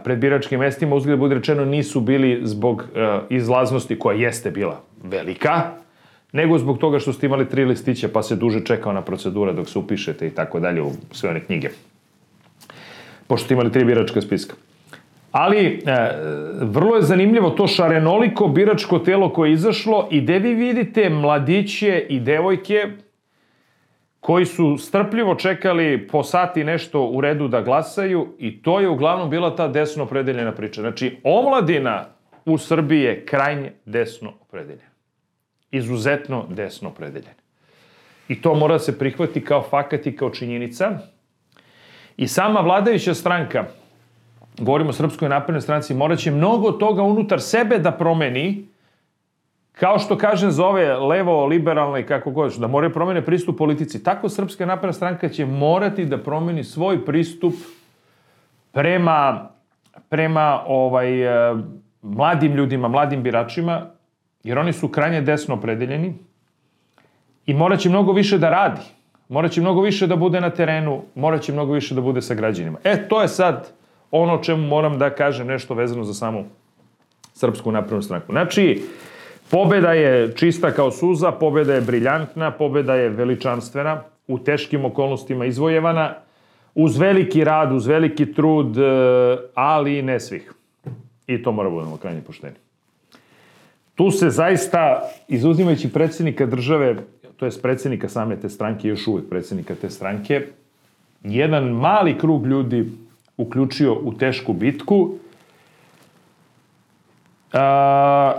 pred 0.05 0.19
biračkim 0.19 0.61
mestima, 0.61 0.97
uzgled 0.97 1.19
bude 1.19 1.35
rečeno, 1.35 1.65
nisu 1.65 2.01
bili 2.01 2.41
zbog 2.45 2.77
uh, 2.77 3.23
izlaznosti 3.31 3.99
koja 3.99 4.17
jeste 4.17 4.51
bila 4.51 4.81
velika, 5.03 5.71
nego 6.35 6.59
zbog 6.59 6.79
toga 6.79 6.99
što 6.99 7.13
ste 7.13 7.27
imali 7.27 7.49
tri 7.49 7.65
listića 7.65 8.09
pa 8.13 8.23
se 8.23 8.37
duže 8.37 8.65
čekao 8.65 8.93
na 8.93 9.03
procedura 9.03 9.53
dok 9.53 9.69
se 9.69 9.79
upišete 9.79 10.27
i 10.27 10.31
tako 10.31 10.61
dalje 10.61 10.83
u 10.83 10.91
sve 11.13 11.31
one 11.31 11.41
knjige. 11.41 11.69
Pošto 13.27 13.45
ste 13.45 13.55
imali 13.55 13.73
tri 13.73 13.85
biračka 13.85 14.21
spiska. 14.21 14.55
Ali, 15.33 15.83
e, 15.87 16.09
vrlo 16.61 16.97
je 16.97 17.03
zanimljivo 17.03 17.51
to 17.51 17.67
šarenoliko 17.67 18.49
biračko 18.49 18.99
telo 18.99 19.33
koje 19.33 19.51
je 19.51 19.55
izašlo 19.55 20.09
i 20.11 20.21
gde 20.21 20.39
vi 20.39 20.55
vidite 20.55 21.11
mladiće 21.11 22.07
i 22.09 22.21
devojke 22.21 22.89
koji 24.21 24.47
su 24.47 24.79
strpljivo 24.79 25.35
čekali 25.35 26.09
po 26.09 26.23
sati 26.23 26.65
nešto 26.65 27.07
u 27.07 27.21
redu 27.21 27.49
da 27.49 27.63
glasaju 27.63 28.27
i 28.39 28.63
to 28.63 28.81
je 28.81 28.89
uglavnom 28.89 29.31
bila 29.31 29.57
ta 29.57 29.69
desno 29.69 30.03
opredeljena 30.05 30.53
priča. 30.53 30.81
Znači, 30.81 31.17
omladina 31.23 32.05
u 32.45 32.59
Srbiji 32.59 33.01
je 33.01 33.25
krajnje 33.27 33.73
desno 33.85 34.33
opredeljena 34.41 34.94
izuzetno 35.77 36.47
desno 36.49 36.89
opredeljen. 36.89 37.35
I 38.29 38.43
to 38.43 38.55
mora 38.55 38.79
se 38.79 38.99
prihvati 38.99 39.45
kao 39.45 39.63
fakat 39.63 40.07
i 40.07 40.17
kao 40.17 40.31
činjenica. 40.31 40.99
I 42.17 42.29
sama 42.29 42.61
vladajuća 42.61 43.15
stranka, 43.15 43.65
govorimo 44.59 44.91
o 44.91 44.93
Srpskoj 44.93 45.29
naprednoj 45.29 45.61
stranci, 45.61 45.95
morat 45.95 46.19
će 46.19 46.31
mnogo 46.31 46.73
toga 46.73 47.03
unutar 47.03 47.41
sebe 47.41 47.79
da 47.79 47.93
promeni, 47.93 48.69
kao 49.73 49.99
što 49.99 50.19
kažem 50.19 50.51
za 50.51 50.67
ove 50.67 50.97
levo, 50.97 51.47
liberalne 51.47 52.01
i 52.01 52.07
kako 52.07 52.31
god, 52.31 52.53
da 52.59 52.67
moraju 52.67 52.93
promene 52.93 53.25
pristup 53.25 53.59
politici. 53.59 54.03
Tako 54.03 54.29
Srpska 54.29 54.67
napredna 54.67 54.93
stranka 54.93 55.29
će 55.29 55.47
morati 55.47 56.05
da 56.05 56.19
promeni 56.19 56.65
svoj 56.65 57.05
pristup 57.05 57.55
prema, 58.73 59.49
prema 60.09 60.63
ovaj, 60.67 61.23
eh, 61.23 61.55
mladim 62.03 62.55
ljudima, 62.55 62.89
mladim 62.89 63.23
biračima, 63.23 63.94
jer 64.45 64.59
oni 64.59 64.73
su 64.73 64.89
krajnje 64.89 65.21
desno 65.21 65.55
opredeljeni 65.55 66.15
i 67.47 67.55
morat 67.55 67.81
će 67.81 67.89
mnogo 67.89 68.13
više 68.13 68.39
da 68.39 68.51
radi, 68.51 68.81
morat 69.29 69.53
će 69.53 69.61
mnogo 69.61 69.81
više 69.81 70.07
da 70.07 70.17
bude 70.17 70.41
na 70.41 70.51
terenu, 70.51 71.03
morat 71.15 71.43
će 71.43 71.53
mnogo 71.53 71.73
više 71.73 71.95
da 71.95 72.01
bude 72.01 72.23
sa 72.23 72.35
građanima. 72.35 72.79
E, 72.85 73.09
to 73.09 73.23
je 73.23 73.29
sad 73.29 73.73
ono 74.11 74.39
čemu 74.39 74.67
moram 74.67 74.99
da 74.99 75.11
kažem 75.11 75.47
nešto 75.47 75.75
vezano 75.75 76.05
za 76.05 76.15
samu 76.15 76.45
Srpsku 77.35 77.73
naprednu 77.73 78.03
stranku. 78.03 78.33
Znači, 78.33 78.83
pobeda 79.51 79.93
je 79.93 80.33
čista 80.37 80.71
kao 80.71 80.91
suza, 80.91 81.33
pobeda 81.33 81.75
je 81.75 81.81
briljantna, 81.81 82.51
pobeda 82.51 82.95
je 82.95 83.09
veličanstvena, 83.09 84.03
u 84.29 84.39
teškim 84.39 84.85
okolnostima 84.85 85.47
izvojevana, 85.47 86.15
uz 86.75 86.99
veliki 86.99 87.45
rad, 87.45 87.73
uz 87.73 87.87
veliki 87.87 88.33
trud, 88.33 88.79
e, 88.79 88.83
ali 89.55 90.03
ne 90.03 90.21
svih. 90.21 90.53
I 91.27 91.43
to 91.43 91.53
mora 91.53 91.71
budemo 91.71 91.97
krajnje 91.97 92.21
pošteni. 92.21 92.64
Tu 93.95 94.11
se 94.11 94.31
zaista, 94.31 95.03
izuzimajući 95.29 95.93
predsednika 95.93 96.47
države, 96.47 96.97
to 97.37 97.47
je 97.47 97.51
predsednika 97.63 98.09
same 98.09 98.37
te 98.37 98.49
stranke, 98.49 98.89
još 98.89 99.07
uvek 99.07 99.29
predsednika 99.29 99.75
te 99.75 99.91
stranke, 99.91 100.47
jedan 101.23 101.65
mali 101.65 102.19
krug 102.19 102.47
ljudi 102.47 102.93
uključio 103.37 103.99
u 104.03 104.15
tešku 104.15 104.53
bitku. 104.53 105.15
A, 107.53 108.35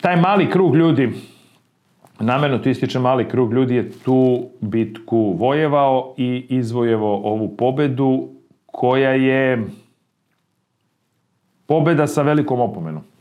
taj 0.00 0.16
mali 0.16 0.50
krug 0.50 0.76
ljudi, 0.76 1.12
namerno 2.20 2.58
to 2.58 2.68
ističe 2.68 2.98
mali 2.98 3.28
krug 3.28 3.52
ljudi, 3.52 3.74
je 3.74 3.90
tu 3.90 4.48
bitku 4.60 5.36
vojevao 5.38 6.14
i 6.16 6.46
izvojevao 6.48 7.20
ovu 7.24 7.56
pobedu 7.56 8.28
koja 8.66 9.10
je 9.10 9.64
pobeda 11.66 12.06
sa 12.06 12.22
velikom 12.22 12.60
opomenom. 12.60 13.11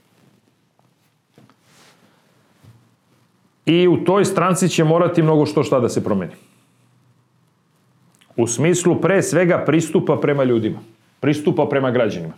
I 3.65 3.88
u 3.88 4.03
toj 4.03 4.25
stranci 4.25 4.70
će 4.70 4.84
morati 4.84 5.22
mnogo 5.22 5.46
što 5.46 5.63
šta 5.63 5.80
da 5.80 5.89
se 5.89 6.03
promeni. 6.03 6.34
U 8.38 8.48
smislu 8.48 9.01
pre 9.01 9.22
svega 9.22 9.63
pristupa 9.65 10.18
prema 10.22 10.44
ljudima. 10.44 10.80
Pristupa 11.20 11.65
prema 11.70 11.91
građanima. 11.91 12.34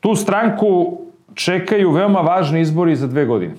Tu 0.00 0.14
stranku 0.14 1.00
čekaju 1.34 1.90
veoma 1.90 2.20
važni 2.20 2.60
izbori 2.60 2.96
za 2.96 3.06
dve 3.06 3.24
godine. 3.24 3.54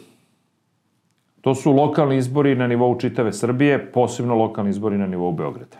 To 1.41 1.55
su 1.55 1.71
lokalni 1.71 2.17
izbori 2.17 2.55
na 2.55 2.67
nivou 2.67 2.99
čitave 2.99 3.33
Srbije, 3.33 3.91
posebno 3.91 4.35
lokalni 4.35 4.69
izbori 4.69 4.97
na 4.97 5.07
nivou 5.07 5.31
Beograda. 5.31 5.77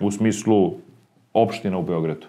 U 0.00 0.10
smislu 0.10 0.74
opština 1.32 1.78
u 1.78 1.82
Beogradu. 1.82 2.26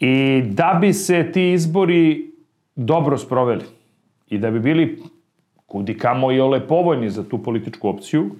I 0.00 0.42
da 0.46 0.78
bi 0.80 0.92
se 0.92 1.32
ti 1.32 1.52
izbori 1.52 2.32
dobro 2.76 3.18
sproveli, 3.18 3.64
i 4.32 4.38
da 4.38 4.50
bi 4.50 4.60
bili 4.60 5.02
kudi 5.66 5.98
kamo 5.98 6.32
i 6.32 6.40
ole 6.40 6.66
povoljni 6.68 7.10
za 7.10 7.24
tu 7.28 7.42
političku 7.42 7.88
opciju, 7.88 8.30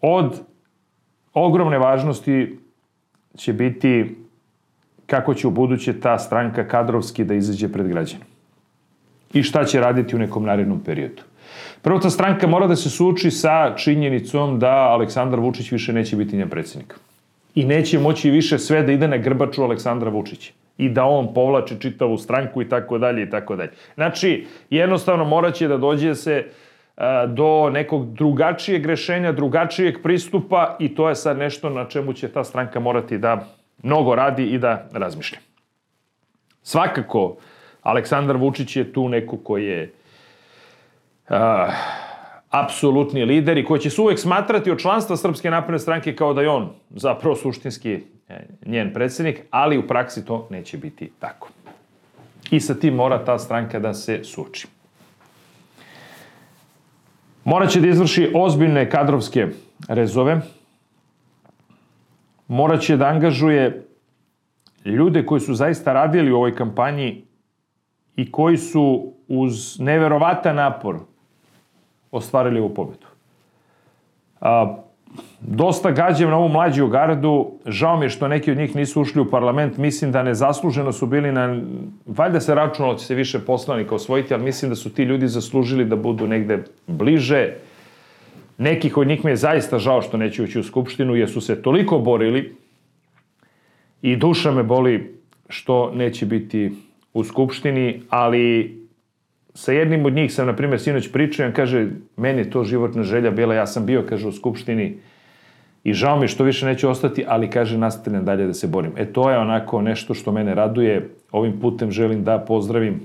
od 0.00 0.40
ogromne 1.34 1.78
važnosti 1.78 2.58
će 3.36 3.52
biti 3.52 4.16
kako 5.06 5.34
će 5.34 5.46
u 5.46 5.50
buduće 5.50 6.00
ta 6.00 6.18
stranka 6.18 6.68
kadrovski 6.68 7.24
da 7.24 7.34
izađe 7.34 7.68
pred 7.72 7.88
građane. 7.88 8.24
I 9.32 9.42
šta 9.42 9.64
će 9.64 9.80
raditi 9.80 10.16
u 10.16 10.18
nekom 10.18 10.44
narednom 10.44 10.80
periodu. 10.84 11.22
Prvo 11.82 11.98
ta 11.98 12.10
stranka 12.10 12.46
mora 12.46 12.66
da 12.66 12.76
se 12.76 12.90
suoči 12.90 13.30
sa 13.30 13.74
činjenicom 13.76 14.58
da 14.58 14.92
Aleksandar 14.92 15.40
Vučić 15.40 15.72
više 15.72 15.92
neće 15.92 16.16
biti 16.16 16.36
njen 16.36 16.50
predsednik. 16.50 16.94
I 17.54 17.64
neće 17.64 17.98
moći 17.98 18.30
više 18.30 18.58
sve 18.58 18.82
da 18.82 18.92
ide 18.92 19.08
na 19.08 19.16
grbaču 19.16 19.62
Aleksandra 19.62 20.10
Vučića 20.10 20.52
i 20.80 20.88
da 20.88 21.04
on 21.04 21.34
povlači 21.34 21.80
čitavu 21.80 22.18
stranku 22.18 22.62
i 22.62 22.68
tako 22.68 22.98
dalje 22.98 23.22
i 23.22 23.30
tako 23.30 23.56
dalje. 23.56 23.70
Znači, 23.94 24.46
jednostavno 24.70 25.24
moraće 25.24 25.68
da 25.68 25.76
dođe 25.76 26.14
se 26.14 26.44
do 27.26 27.70
nekog 27.70 28.14
drugačijeg 28.14 28.86
rešenja, 28.86 29.32
drugačijeg 29.32 30.02
pristupa 30.02 30.76
i 30.78 30.94
to 30.94 31.08
je 31.08 31.14
sad 31.14 31.38
nešto 31.38 31.70
na 31.70 31.84
čemu 31.84 32.12
će 32.12 32.28
ta 32.28 32.44
stranka 32.44 32.80
morati 32.80 33.18
da 33.18 33.46
mnogo 33.82 34.14
radi 34.14 34.46
i 34.46 34.58
da 34.58 34.88
razmišlja. 34.92 35.38
Svakako, 36.62 37.36
Aleksandar 37.82 38.36
Vučić 38.36 38.76
je 38.76 38.92
tu 38.92 39.08
neko 39.08 39.36
koji 39.36 39.66
je 39.66 39.92
uh, 41.28 41.36
apsolutni 42.50 43.24
lider 43.24 43.58
i 43.58 43.64
koji 43.64 43.80
će 43.80 43.90
se 43.90 44.00
uvek 44.00 44.18
smatrati 44.18 44.70
od 44.70 44.78
članstva 44.78 45.16
Srpske 45.16 45.50
napredne 45.50 45.78
stranke 45.78 46.16
kao 46.16 46.34
da 46.34 46.42
je 46.42 46.48
on 46.48 46.68
zapravo 46.90 47.36
suštinski 47.36 47.92
e, 47.92 48.00
njen 48.66 48.92
predsednik, 48.92 49.42
ali 49.50 49.78
u 49.78 49.86
praksi 49.86 50.24
to 50.24 50.46
neće 50.50 50.78
biti 50.78 51.12
tako. 51.18 51.48
I 52.50 52.60
sa 52.60 52.74
tim 52.74 52.94
mora 52.94 53.24
ta 53.24 53.38
stranka 53.38 53.78
da 53.78 53.94
se 53.94 54.24
suoči. 54.24 54.68
Moraće 57.44 57.80
da 57.80 57.88
izvrši 57.88 58.32
ozbiljne 58.34 58.90
kadrovske 58.90 59.46
rezove, 59.88 60.40
moraće 62.48 62.96
da 62.96 63.06
angažuje 63.06 63.86
ljude 64.84 65.26
koji 65.26 65.40
su 65.40 65.54
zaista 65.54 65.92
radili 65.92 66.32
u 66.32 66.36
ovoj 66.36 66.54
kampanji 66.54 67.24
i 68.16 68.32
koji 68.32 68.56
su 68.56 69.12
uz 69.28 69.80
neverovatan 69.80 70.56
napor 70.56 70.98
ostvarili 72.10 72.60
ovu 72.60 72.74
pobedu. 72.74 73.06
A, 74.40 74.76
dosta 75.40 75.90
gađam 75.90 76.30
na 76.30 76.36
ovu 76.36 76.48
mlađu 76.48 76.86
gardu, 76.86 77.50
žao 77.66 77.96
mi 77.96 78.04
je 78.04 78.10
što 78.10 78.28
neki 78.28 78.50
od 78.50 78.58
njih 78.58 78.76
nisu 78.76 79.00
ušli 79.00 79.20
u 79.20 79.30
parlament, 79.30 79.76
mislim 79.76 80.12
da 80.12 80.22
nezasluženo 80.22 80.92
su 80.92 81.06
bili 81.06 81.32
na, 81.32 81.60
valjda 82.06 82.40
se 82.40 82.54
računalo 82.54 82.92
da 82.92 82.98
će 82.98 83.06
se 83.06 83.14
više 83.14 83.38
poslanika 83.38 83.94
osvojiti, 83.94 84.34
ali 84.34 84.44
mislim 84.44 84.68
da 84.68 84.76
su 84.76 84.94
ti 84.94 85.02
ljudi 85.02 85.28
zaslužili 85.28 85.84
da 85.84 85.96
budu 85.96 86.26
negde 86.26 86.64
bliže. 86.86 87.54
Nekih 88.58 88.96
od 88.96 89.06
njih 89.06 89.24
me 89.24 89.30
je 89.30 89.36
zaista 89.36 89.78
žao 89.78 90.02
što 90.02 90.16
neće 90.16 90.42
ući 90.42 90.58
u 90.58 90.62
Skupštinu, 90.62 91.14
jer 91.14 91.30
su 91.30 91.40
se 91.40 91.62
toliko 91.62 91.98
borili. 91.98 92.56
I 94.02 94.16
duša 94.16 94.50
me 94.50 94.62
boli 94.62 95.20
što 95.48 95.92
neće 95.94 96.26
biti 96.26 96.72
u 97.14 97.24
Skupštini, 97.24 98.02
ali 98.08 98.79
sa 99.54 99.72
jednim 99.72 100.06
od 100.06 100.12
njih 100.12 100.32
sam, 100.32 100.46
na 100.46 100.56
primjer, 100.56 100.80
sinoć 100.80 101.12
pričao, 101.12 101.46
on 101.46 101.52
kaže, 101.52 101.88
meni 102.16 102.38
je 102.38 102.50
to 102.50 102.64
životna 102.64 103.02
želja 103.02 103.30
bila, 103.30 103.54
ja 103.54 103.66
sam 103.66 103.86
bio, 103.86 104.04
kaže, 104.08 104.28
u 104.28 104.32
Skupštini 104.32 104.98
i 105.84 105.92
žao 105.92 106.18
mi 106.18 106.28
što 106.28 106.44
više 106.44 106.66
neću 106.66 106.90
ostati, 106.90 107.24
ali, 107.28 107.50
kaže, 107.50 107.78
nastavljam 107.78 108.24
dalje 108.24 108.46
da 108.46 108.54
se 108.54 108.66
borim. 108.66 108.92
E, 108.96 109.06
to 109.12 109.30
je 109.30 109.38
onako 109.38 109.82
nešto 109.82 110.14
što 110.14 110.32
mene 110.32 110.54
raduje. 110.54 111.10
Ovim 111.32 111.60
putem 111.60 111.90
želim 111.90 112.24
da 112.24 112.38
pozdravim 112.38 113.00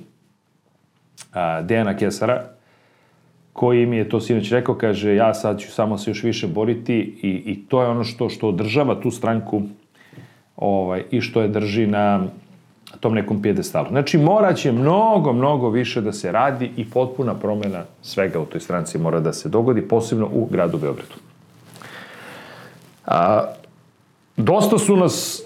a, 1.33 1.61
Dejana 1.61 1.97
Kesara, 1.97 2.43
koji 3.53 3.85
mi 3.85 3.97
je 3.97 4.09
to 4.09 4.19
sinoć 4.21 4.51
rekao, 4.51 4.75
kaže, 4.75 5.15
ja 5.15 5.33
sad 5.33 5.59
ću 5.59 5.71
samo 5.71 5.97
se 5.97 6.11
još 6.11 6.23
više 6.23 6.47
boriti 6.47 6.97
i, 7.21 7.29
i 7.29 7.65
to 7.67 7.81
je 7.81 7.87
ono 7.87 8.03
što, 8.03 8.29
što 8.29 8.49
održava 8.49 9.01
tu 9.01 9.11
stranku 9.11 9.61
ovaj, 10.55 11.03
i 11.11 11.21
što 11.21 11.41
je 11.41 11.47
drži 11.47 11.87
na 11.87 12.27
tom 12.99 13.13
nekom 13.13 13.41
pjedestalu. 13.41 13.87
Znači, 13.89 14.17
moraće 14.17 14.71
mnogo, 14.71 15.33
mnogo 15.33 15.69
više 15.69 16.01
da 16.01 16.11
se 16.11 16.31
radi 16.31 16.71
i 16.77 16.89
potpuna 16.89 17.35
promena 17.35 17.83
svega 18.01 18.39
u 18.39 18.45
toj 18.45 18.61
stranci 18.61 18.97
mora 18.97 19.19
da 19.19 19.33
se 19.33 19.49
dogodi, 19.49 19.87
posebno 19.87 20.29
u 20.33 20.45
gradu 20.45 20.77
Beogradu. 20.77 21.15
A, 23.05 23.45
dosta 24.37 24.77
su 24.77 24.97
nas, 24.97 25.41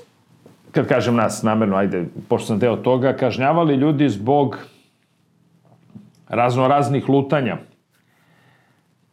kad 0.72 0.88
kažem 0.88 1.16
nas, 1.16 1.44
namerno, 1.44 1.76
ajde, 1.76 2.06
pošto 2.28 2.48
sam 2.48 2.60
deo 2.60 2.76
toga, 2.76 3.14
kažnjavali 3.14 3.76
ljudi 3.76 4.10
zbog 4.10 4.58
razno 6.30 6.68
raznih 6.68 7.10
lutanja. 7.10 7.58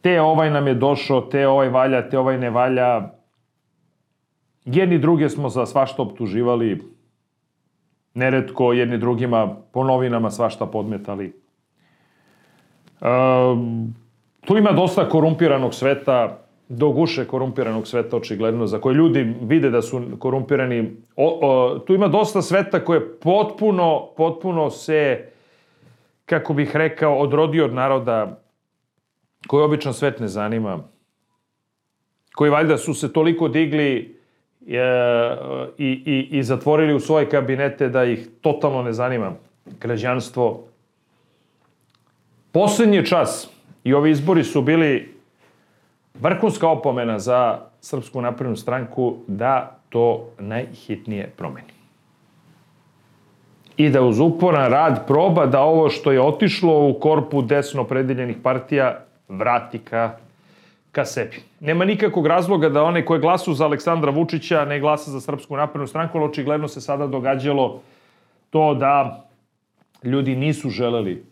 Te 0.01 0.21
ovaj 0.21 0.51
nam 0.51 0.67
je 0.67 0.73
došao, 0.73 1.21
te 1.21 1.47
ovaj 1.47 1.69
valja, 1.69 2.09
te 2.09 2.19
ovaj 2.19 2.37
ne 2.37 2.49
valja. 2.49 3.09
Jedni 4.65 4.97
druge 4.97 5.29
smo 5.29 5.49
za 5.49 5.65
svašta 5.65 6.01
optuživali, 6.01 6.96
neretko 8.17 8.73
jedni 8.73 8.97
drugima 8.97 9.55
po 9.71 9.83
novinama 9.83 10.31
svašta 10.31 10.65
podmetali. 10.65 11.33
E, 13.01 13.07
tu 14.45 14.57
ima 14.57 14.71
dosta 14.71 15.09
korumpiranog 15.09 15.73
sveta, 15.73 16.43
do 16.69 16.89
guše 16.89 17.27
korumpiranog 17.27 17.87
sveta 17.87 18.17
očigledno, 18.17 18.67
za 18.67 18.79
koje 18.81 18.93
ljudi 18.93 19.35
vide 19.41 19.69
da 19.69 19.81
su 19.81 20.01
korumpirani. 20.19 20.91
O, 21.15 21.39
o, 21.41 21.79
tu 21.79 21.93
ima 21.93 22.07
dosta 22.07 22.41
sveta 22.41 22.85
koje 22.85 23.19
potpuno, 23.19 24.09
potpuno 24.17 24.69
se, 24.69 25.29
kako 26.25 26.53
bih 26.53 26.75
rekao, 26.75 27.17
odrodio 27.17 27.65
od 27.65 27.73
naroda 27.73 28.41
koji 29.47 29.63
običan 29.63 29.93
svet 29.93 30.19
ne 30.19 30.27
zanima. 30.27 30.79
Koji 32.35 32.51
valjda 32.51 32.77
su 32.77 32.93
se 32.93 33.13
toliko 33.13 33.47
digli 33.47 34.16
i, 34.67 36.03
i, 36.05 36.27
i 36.31 36.43
zatvorili 36.43 36.93
u 36.93 36.99
svoje 36.99 37.29
kabinete 37.29 37.89
da 37.89 38.03
ih 38.03 38.27
totalno 38.41 38.83
ne 38.83 38.93
zanima 38.93 39.33
građanstvo. 39.81 40.63
Poslednji 42.51 43.05
čas 43.05 43.49
i 43.83 43.93
ovi 43.93 44.11
izbori 44.11 44.43
su 44.43 44.61
bili 44.61 45.15
vrhunska 46.13 46.67
opomena 46.67 47.19
za 47.19 47.59
Srpsku 47.81 48.21
naprednu 48.21 48.55
stranku 48.55 49.17
da 49.27 49.79
to 49.89 50.29
najhitnije 50.39 51.31
promeni. 51.37 51.77
I 53.77 53.89
da 53.89 54.01
uz 54.01 54.19
uporan 54.19 54.71
rad 54.71 55.07
proba 55.07 55.45
da 55.45 55.61
ovo 55.61 55.89
što 55.89 56.11
je 56.11 56.21
otišlo 56.21 56.89
u 56.89 56.99
korpu 56.99 57.41
desno 57.41 57.83
predeljenih 57.83 58.37
partija 58.43 58.99
vrati 59.27 59.79
ka 59.79 60.17
ka 60.97 61.05
sebi. 61.05 61.43
Nema 61.59 61.85
nikakvog 61.85 62.27
razloga 62.27 62.69
da 62.69 62.83
one 62.83 63.03
koje 63.05 63.19
glasu 63.21 63.53
za 63.53 63.65
Aleksandra 63.65 64.11
Vučića 64.11 64.65
ne 64.65 64.79
glasa 64.79 65.11
za 65.11 65.21
Srpsku 65.21 65.57
naprednu 65.57 65.87
stranku, 65.87 66.17
ali 66.17 66.25
očigledno 66.25 66.67
se 66.67 66.81
sada 66.81 67.07
događalo 67.07 67.81
to 68.49 68.73
da 68.73 69.25
ljudi 70.03 70.35
nisu 70.35 70.69
želeli 70.69 71.23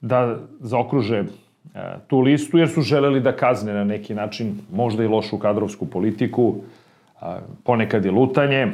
da 0.00 0.38
zaokruže 0.60 1.18
e, 1.18 1.24
tu 2.08 2.20
listu, 2.20 2.58
jer 2.58 2.68
su 2.68 2.80
želeli 2.80 3.20
da 3.20 3.36
kazne 3.36 3.74
na 3.74 3.84
neki 3.84 4.14
način 4.14 4.58
možda 4.72 5.04
i 5.04 5.08
lošu 5.08 5.38
kadrovsku 5.38 5.86
politiku, 5.86 6.54
ponekad 7.64 8.04
je 8.04 8.10
lutanje, 8.10 8.72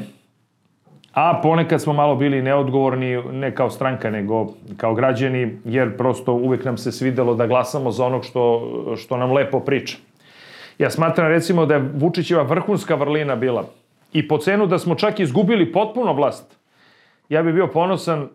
a 1.17 1.41
ponekad 1.43 1.83
smo 1.83 1.93
malo 1.93 2.17
bili 2.17 2.43
neodgovorni, 2.43 3.23
ne 3.33 3.55
kao 3.55 3.71
stranka, 3.71 4.11
nego 4.11 4.47
kao 4.77 4.95
građani, 4.95 5.59
jer 5.65 5.97
prosto 5.97 6.33
uvek 6.33 6.65
nam 6.65 6.79
se 6.79 6.93
svidelo 6.93 7.35
da 7.35 7.47
glasamo 7.47 7.91
za 7.91 8.05
onog 8.05 8.25
što, 8.25 8.73
što 8.97 9.17
nam 9.17 9.33
lepo 9.33 9.61
priča. 9.61 9.97
Ja 10.79 10.91
smatram 10.91 11.29
recimo 11.29 11.67
da 11.67 11.75
je 11.75 11.91
Vučićeva 11.95 12.43
vrhunska 12.43 12.95
vrlina 12.95 13.37
bila 13.37 13.65
i 14.13 14.29
po 14.29 14.39
cenu 14.39 14.67
da 14.67 14.79
smo 14.79 14.95
čak 14.95 15.21
izgubili 15.21 15.73
potpuno 15.73 16.13
vlast. 16.13 16.57
Ja 17.29 17.43
bih 17.43 17.55
bio 17.55 17.67
ponosan 17.67 18.29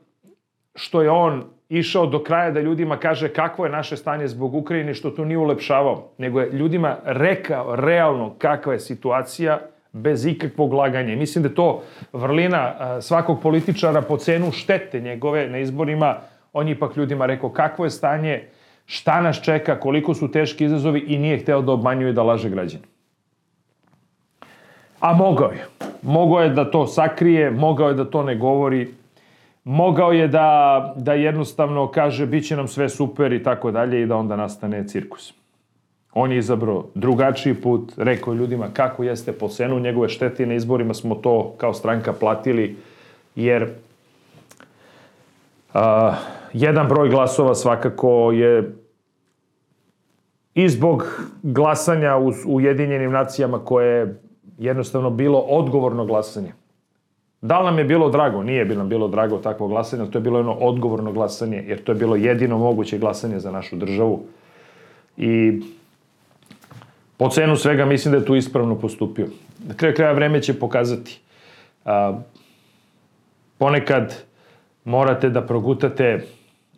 što 0.76 1.02
je 1.02 1.10
on 1.10 1.44
išao 1.70 2.06
do 2.06 2.24
kraja 2.24 2.52
da 2.52 2.62
ljudima 2.62 2.98
kaže 2.98 3.30
kakvo 3.30 3.66
je 3.66 3.72
naše 3.72 3.98
stanje 3.98 4.28
zbog 4.28 4.56
Ukrajine, 4.56 4.94
što 4.94 5.10
to 5.10 5.26
nije 5.26 5.38
ulepšavao, 5.38 6.10
nego 6.18 6.42
je 6.42 6.50
ljudima 6.52 6.98
rekao 7.06 7.76
realno 7.76 8.34
kakva 8.38 8.74
je 8.74 8.80
situacija, 8.80 9.60
bez 9.94 10.26
ikakvog 10.26 10.74
laganja. 10.74 11.16
Mislim 11.16 11.44
da 11.44 11.50
to 11.50 11.84
vrlina 12.14 12.76
svakog 13.02 13.42
političara 13.42 14.02
po 14.02 14.18
cenu 14.18 14.52
štete 14.52 15.00
njegove 15.00 15.50
na 15.50 15.58
izborima. 15.58 16.16
On 16.54 16.68
je 16.68 16.72
ipak 16.72 16.98
ljudima 16.98 17.26
rekao 17.26 17.50
kakvo 17.50 17.86
je 17.86 17.90
stanje, 17.90 18.44
šta 18.86 19.22
nas 19.22 19.42
čeka, 19.42 19.80
koliko 19.80 20.14
su 20.14 20.32
teški 20.32 20.66
izazovi 20.66 21.00
i 21.00 21.18
nije 21.18 21.38
hteo 21.38 21.62
da 21.62 21.72
obmanjuje 21.72 22.14
da 22.14 22.24
laže 22.24 22.50
građane. 22.50 22.84
A 25.00 25.14
mogao 25.14 25.52
je. 25.52 25.66
Mogao 26.02 26.42
je 26.42 26.50
da 26.50 26.72
to 26.72 26.88
sakrije, 26.88 27.52
mogao 27.52 27.88
je 27.88 27.94
da 27.94 28.06
to 28.06 28.24
ne 28.24 28.36
govori, 28.36 28.94
mogao 29.64 30.12
je 30.12 30.28
da, 30.28 30.94
da 30.98 31.14
jednostavno 31.14 31.88
kaže 31.88 32.26
bit 32.26 32.48
će 32.48 32.56
nam 32.56 32.68
sve 32.68 32.90
super 32.90 33.34
i 33.34 33.44
tako 33.44 33.72
dalje 33.72 34.02
i 34.02 34.06
da 34.06 34.16
onda 34.16 34.36
nastane 34.36 34.88
cirkus. 34.88 35.41
On 36.14 36.32
je 36.32 36.38
izabrao 36.38 36.86
drugačiji 36.96 37.54
put, 37.54 37.92
rekao 37.98 38.34
ljudima 38.34 38.68
kako 38.74 39.04
jeste 39.04 39.32
po 39.32 39.48
cenu 39.48 39.80
njegove 39.80 40.10
štete 40.10 40.46
na 40.46 40.54
izborima 40.54 40.94
smo 40.94 41.16
to 41.16 41.54
kao 41.58 41.74
stranka 41.74 42.14
platili, 42.14 42.76
jer 43.36 43.70
a, 45.74 46.16
jedan 46.54 46.88
broj 46.88 47.10
glasova 47.10 47.56
svakako 47.56 48.32
je 48.32 48.76
i 50.54 50.70
zbog 50.70 51.22
glasanja 51.44 52.18
u 52.18 52.32
Ujedinjenim 52.46 53.12
nacijama 53.12 53.60
koje 53.66 54.00
je 54.00 54.22
jednostavno 54.58 55.10
bilo 55.10 55.40
odgovorno 55.40 56.06
glasanje. 56.06 56.54
Da 57.42 57.60
li 57.60 57.66
nam 57.66 57.78
je 57.78 57.84
bilo 57.84 58.10
drago? 58.10 58.44
Nije 58.44 58.66
bi 58.66 58.76
nam 58.76 58.90
bilo 58.90 59.08
drago 59.08 59.38
takvo 59.38 59.68
glasanje, 59.68 60.12
to 60.12 60.18
je 60.18 60.22
bilo 60.22 60.40
jedno 60.40 60.54
odgovorno 60.54 61.12
glasanje, 61.12 61.64
jer 61.68 61.84
to 61.84 61.92
je 61.92 61.96
bilo 61.96 62.16
jedino 62.16 62.58
moguće 62.58 62.98
glasanje 62.98 63.40
za 63.40 63.52
našu 63.52 63.76
državu 63.76 64.20
I 65.18 65.62
po 67.22 67.30
cenu 67.30 67.56
svega 67.56 67.86
mislim 67.86 68.12
da 68.12 68.18
je 68.18 68.26
tu 68.26 68.36
ispravno 68.36 68.76
postupio. 68.76 69.28
Na 69.68 69.74
kraju 69.74 69.96
kraja 69.96 70.12
vreme 70.12 70.42
će 70.42 70.54
pokazati. 70.60 71.20
A, 71.86 72.20
ponekad 73.58 74.24
morate 74.86 75.30
da 75.30 75.42
progutate 75.46 76.26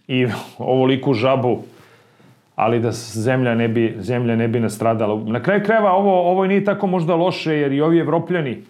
i 0.07 0.27
ovoliku 0.57 1.13
žabu, 1.13 1.63
ali 2.55 2.79
da 2.79 2.91
zemlja 2.91 3.55
ne 3.55 3.67
bi, 3.67 3.95
zemlja 3.99 4.35
ne 4.35 4.47
bi 4.47 4.59
nastradala. 4.59 5.15
Na 5.23 5.43
kraju 5.43 5.63
krajeva 5.63 5.93
ovo, 5.93 6.31
ovo 6.31 6.45
nije 6.45 6.63
tako 6.63 6.87
možda 6.87 7.15
loše, 7.15 7.53
jer 7.53 7.71
i 7.71 7.81
ovi 7.81 7.99
evropljani, 7.99 8.63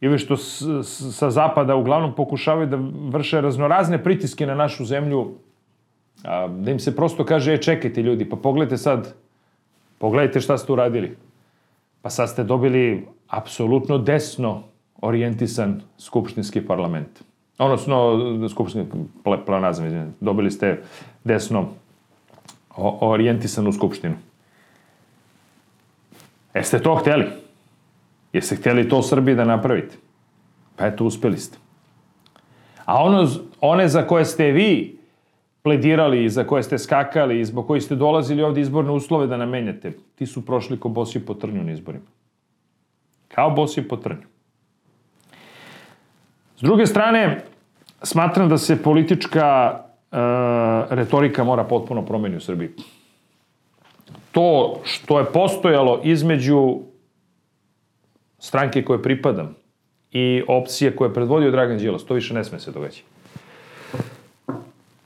i 0.00 0.08
ovi 0.08 0.18
što 0.18 0.36
s, 0.36 0.62
s, 0.82 1.16
sa 1.16 1.30
zapada 1.30 1.76
uglavnom 1.76 2.14
pokušavaju 2.14 2.66
da 2.66 2.78
vrše 3.16 3.40
raznorazne 3.40 4.02
pritiske 4.04 4.46
na 4.46 4.54
našu 4.54 4.84
zemlju, 4.84 5.30
a, 6.24 6.48
da 6.48 6.70
im 6.70 6.78
se 6.78 6.96
prosto 6.96 7.24
kaže, 7.24 7.54
e, 7.54 7.62
čekajte 7.62 8.02
ljudi, 8.02 8.28
pa 8.28 8.36
pogledajte 8.36 8.76
sad, 8.76 9.21
pogledajte 10.02 10.40
šta 10.40 10.58
ste 10.58 10.72
uradili. 10.72 11.16
Pa 12.02 12.10
sad 12.10 12.30
ste 12.30 12.44
dobili 12.44 13.06
apsolutno 13.28 13.98
desno 13.98 14.62
orijentisan 15.02 15.80
skupštinski 15.98 16.60
parlament. 16.66 17.22
Odnosno, 17.58 18.18
skupštinski 18.48 18.98
planazam, 19.46 19.86
izvijem. 19.86 20.14
Dobili 20.20 20.50
ste 20.50 20.82
desno 21.24 21.68
orijentisanu 23.00 23.72
skupštinu. 23.72 24.14
Jeste 26.54 26.82
to 26.82 26.94
hteli? 26.94 27.26
Jeste 28.32 28.56
hteli 28.56 28.88
to 28.88 28.98
u 28.98 29.02
Srbiji 29.02 29.34
da 29.34 29.44
napravite? 29.44 29.96
Pa 30.76 30.86
eto, 30.86 31.04
uspeli 31.04 31.38
ste. 31.38 31.58
A 32.84 33.04
ono, 33.04 33.28
one 33.60 33.88
za 33.88 34.02
koje 34.06 34.24
ste 34.24 34.50
vi 34.50 34.91
pledirali 35.62 36.24
i 36.24 36.28
za 36.28 36.44
koje 36.44 36.62
ste 36.62 36.78
skakali 36.78 37.40
i 37.40 37.44
zbog 37.44 37.66
koji 37.66 37.80
ste 37.80 37.94
dolazili 37.94 38.42
ovde 38.42 38.60
izborne 38.60 38.90
uslove 38.90 39.26
da 39.26 39.36
namenjate, 39.36 39.92
ti 40.14 40.26
su 40.26 40.46
prošli 40.46 40.80
ko 40.80 40.88
bosi 40.88 41.26
po 41.26 41.34
trnju 41.34 41.64
na 41.64 41.72
izborima. 41.72 42.04
Kao 43.28 43.50
bosi 43.50 43.88
po 43.88 43.96
trnju. 43.96 44.26
S 46.56 46.60
druge 46.62 46.86
strane, 46.86 47.44
smatram 48.02 48.48
da 48.48 48.58
se 48.58 48.82
politička 48.82 49.78
e, 50.12 50.16
retorika 50.90 51.44
mora 51.44 51.64
potpuno 51.64 52.04
promeniti 52.06 52.36
u 52.36 52.40
Srbiji. 52.40 52.70
To 54.32 54.80
što 54.84 55.18
je 55.18 55.32
postojalo 55.32 56.00
između 56.04 56.78
stranke 58.38 58.84
koje 58.84 59.02
pripadam 59.02 59.54
i 60.10 60.42
opcije 60.48 60.96
koje 60.96 61.08
je 61.08 61.14
predvodio 61.14 61.50
Dragan 61.50 61.78
Đilas, 61.78 62.04
to 62.04 62.14
više 62.14 62.34
ne 62.34 62.44
sme 62.44 62.58
se 62.58 62.70
događati. 62.70 63.11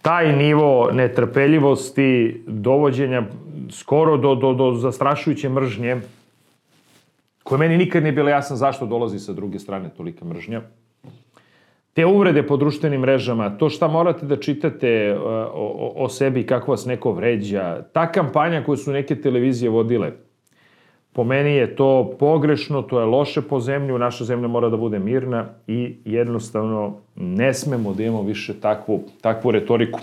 Taj 0.07 0.37
nivo 0.37 0.91
netrpeljivosti, 0.93 2.43
dovođenja 2.47 3.23
skoro 3.71 4.17
do, 4.17 4.35
do, 4.35 4.53
do 4.53 4.75
zastrašujuće 4.75 5.49
mržnje, 5.49 5.97
koje 7.43 7.59
meni 7.59 7.77
nikad 7.77 8.03
nije 8.03 8.13
bilo 8.13 8.29
jasno 8.29 8.57
zašto 8.57 8.87
dolazi 8.87 9.19
sa 9.19 9.33
druge 9.33 9.59
strane 9.59 9.89
tolika 9.97 10.25
mržnja, 10.25 10.63
te 11.93 12.07
uvrede 12.07 12.47
po 12.47 12.57
društvenim 12.57 13.01
mrežama, 13.01 13.51
to 13.59 13.69
šta 13.69 13.89
morate 13.89 14.27
da 14.27 14.37
čitate 14.37 14.89
e, 14.89 15.19
o, 15.19 15.51
o, 15.55 16.05
o 16.05 16.09
sebi, 16.09 16.47
kako 16.47 16.71
vas 16.71 16.87
neko 16.87 17.13
vređa, 17.13 17.83
ta 17.93 18.13
kampanja 18.13 18.63
koju 18.65 18.77
su 18.77 18.93
neke 18.93 19.21
televizije 19.21 19.71
vodile, 19.71 20.13
po 21.17 21.25
meni 21.25 21.55
je 21.57 21.77
to 21.77 22.17
pogrešno, 22.21 22.83
to 22.83 23.01
je 23.01 23.07
loše 23.07 23.43
po 23.43 23.61
zemlju, 23.61 23.99
naša 23.99 24.25
zemlja 24.25 24.49
mora 24.49 24.69
da 24.69 24.77
bude 24.77 24.99
mirna 24.99 25.47
i 25.67 25.97
jednostavno 26.05 27.01
ne 27.17 27.55
smemo 27.55 27.95
da 27.95 28.03
imamo 28.03 28.23
više 28.23 28.61
takvu, 28.61 29.01
takvu 29.21 29.51
retoriku. 29.51 30.01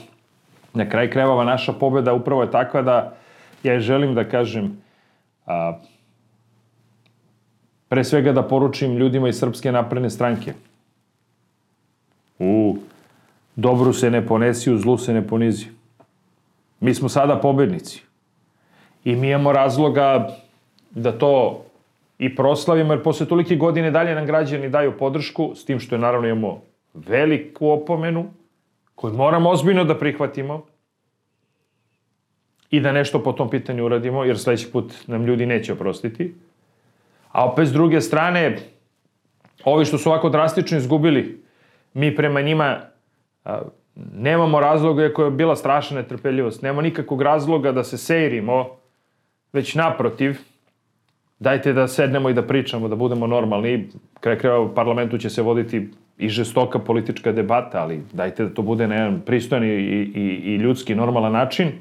Na 0.73 0.89
kraj 0.89 1.09
krajeva 1.09 1.43
naša 1.43 1.73
pobeda 1.73 2.13
upravo 2.13 2.41
je 2.41 2.51
takva 2.51 2.81
da 2.81 3.15
ja 3.63 3.79
želim 3.79 4.15
da 4.15 4.23
kažem 4.23 4.77
a, 5.45 5.79
pre 7.89 8.03
svega 8.03 8.31
da 8.33 8.43
poručim 8.43 8.97
ljudima 8.97 9.29
iz 9.29 9.39
Srpske 9.39 9.71
napredne 9.71 10.09
stranke– 10.09 10.53
U 12.39 12.77
dobru 13.55 13.93
se 13.93 14.11
ne 14.11 14.25
ponesi, 14.27 14.71
u 14.71 14.77
zlu 14.77 14.97
se 14.97 15.13
ne 15.13 15.27
ponizi. 15.27 15.65
Mi 16.79 16.93
smo 16.93 17.09
sada 17.09 17.39
pobednici. 17.39 18.03
I 19.03 19.15
mi 19.15 19.29
imamo 19.29 19.51
razloga 19.51 20.35
da 20.95 21.11
to 21.11 21.65
i 22.17 22.35
proslavimo, 22.35 22.93
jer 22.93 23.03
posle 23.03 23.25
tolike 23.25 23.55
godine 23.55 23.91
dalje 23.91 24.15
nam 24.15 24.25
građani 24.25 24.69
daju 24.69 24.97
podršku, 24.97 25.51
s 25.55 25.65
tim 25.65 25.79
što 25.79 25.95
je 25.95 25.99
naravno 25.99 26.27
imamo 26.27 26.61
veliku 26.93 27.69
opomenu, 27.69 28.25
koju 28.95 29.13
moramo 29.13 29.49
ozbiljno 29.49 29.83
da 29.83 29.99
prihvatimo 29.99 30.65
i 32.69 32.79
da 32.79 32.91
nešto 32.91 33.23
po 33.23 33.31
tom 33.33 33.49
pitanju 33.49 33.85
uradimo, 33.85 34.23
jer 34.23 34.39
sledeći 34.39 34.71
put 34.71 34.93
nam 35.07 35.25
ljudi 35.25 35.45
neće 35.45 35.73
oprostiti. 35.73 36.33
A 37.31 37.45
opet 37.45 37.67
s 37.67 37.73
druge 37.73 38.01
strane, 38.01 38.57
ovi 39.65 39.85
što 39.85 39.97
su 39.97 40.09
ovako 40.09 40.29
drastično 40.29 40.77
izgubili 40.77 41.43
mi 41.93 42.15
prema 42.15 42.41
njima 42.41 42.81
a, 43.45 43.61
nemamo 43.95 44.59
razloga, 44.59 45.05
ako 45.05 45.23
je 45.23 45.31
bila 45.31 45.55
strašna 45.55 46.01
netrpeljivost, 46.01 46.61
nema 46.61 46.81
nikakvog 46.81 47.21
razloga 47.21 47.71
da 47.71 47.83
se 47.83 47.97
sejrimo, 47.97 48.69
već 49.53 49.75
naprotiv, 49.75 50.37
dajte 51.43 51.73
da 51.73 51.87
sednemo 51.87 52.29
i 52.29 52.33
da 52.33 52.41
pričamo, 52.41 52.87
da 52.87 52.95
budemo 52.95 53.27
normalni. 53.27 53.89
Kraj 54.19 54.37
kraja 54.39 54.59
u 54.59 54.73
parlamentu 54.75 55.17
će 55.17 55.29
se 55.29 55.41
voditi 55.41 55.89
i 56.17 56.29
žestoka 56.29 56.79
politička 56.79 57.31
debata, 57.31 57.81
ali 57.81 58.01
dajte 58.13 58.43
da 58.43 58.53
to 58.53 58.61
bude 58.61 58.87
na 58.87 58.95
jedan 58.95 59.21
pristojan 59.25 59.63
i, 59.63 59.67
i, 59.67 60.23
i 60.45 60.55
ljudski, 60.55 60.95
normalan 60.95 61.31
način. 61.31 61.71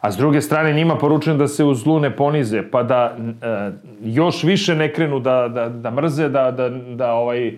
A 0.00 0.12
s 0.12 0.16
druge 0.16 0.40
strane 0.40 0.72
njima 0.72 0.98
poručujem 0.98 1.38
da 1.38 1.48
se 1.48 1.64
u 1.64 1.74
zlu 1.74 2.00
ne 2.00 2.10
ponize, 2.16 2.62
pa 2.70 2.82
da 2.82 3.16
e, 3.16 3.70
još 4.04 4.44
više 4.44 4.74
ne 4.74 4.92
krenu 4.92 5.20
da, 5.20 5.48
da, 5.48 5.68
da 5.68 5.90
mrze, 5.90 6.28
da, 6.28 6.50
da, 6.50 6.68
da 6.68 7.12
ovaj, 7.12 7.52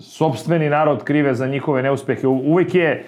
sobstveni 0.00 0.68
narod 0.68 1.04
krive 1.04 1.34
za 1.34 1.46
njihove 1.46 1.82
neuspehe. 1.82 2.26
Uvek 2.26 2.74
je 2.74 3.04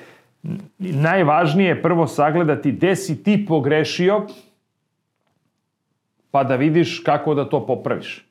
najvažnije 0.78 1.82
prvo 1.82 2.06
sagledati 2.06 2.72
gde 2.72 2.96
si 2.96 3.22
ti 3.22 3.44
pogrešio, 3.48 4.26
pa 6.30 6.44
da 6.44 6.56
vidiš 6.56 7.02
kako 7.04 7.34
da 7.34 7.48
to 7.48 7.66
popraviš. 7.66 8.26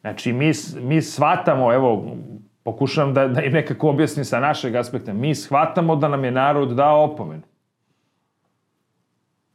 Znači, 0.00 0.32
mi, 0.32 0.52
mi 0.80 1.02
shvatamo, 1.02 1.72
evo, 1.72 2.16
pokušavam 2.62 3.14
da, 3.14 3.28
da 3.28 3.42
im 3.42 3.52
nekako 3.52 3.90
objasnim 3.90 4.24
sa 4.24 4.40
našeg 4.40 4.74
aspekta, 4.76 5.12
mi 5.12 5.34
shvatamo 5.34 5.96
da 5.96 6.08
nam 6.08 6.24
je 6.24 6.30
narod 6.30 6.68
dao 6.68 7.04
opomenu. 7.04 7.42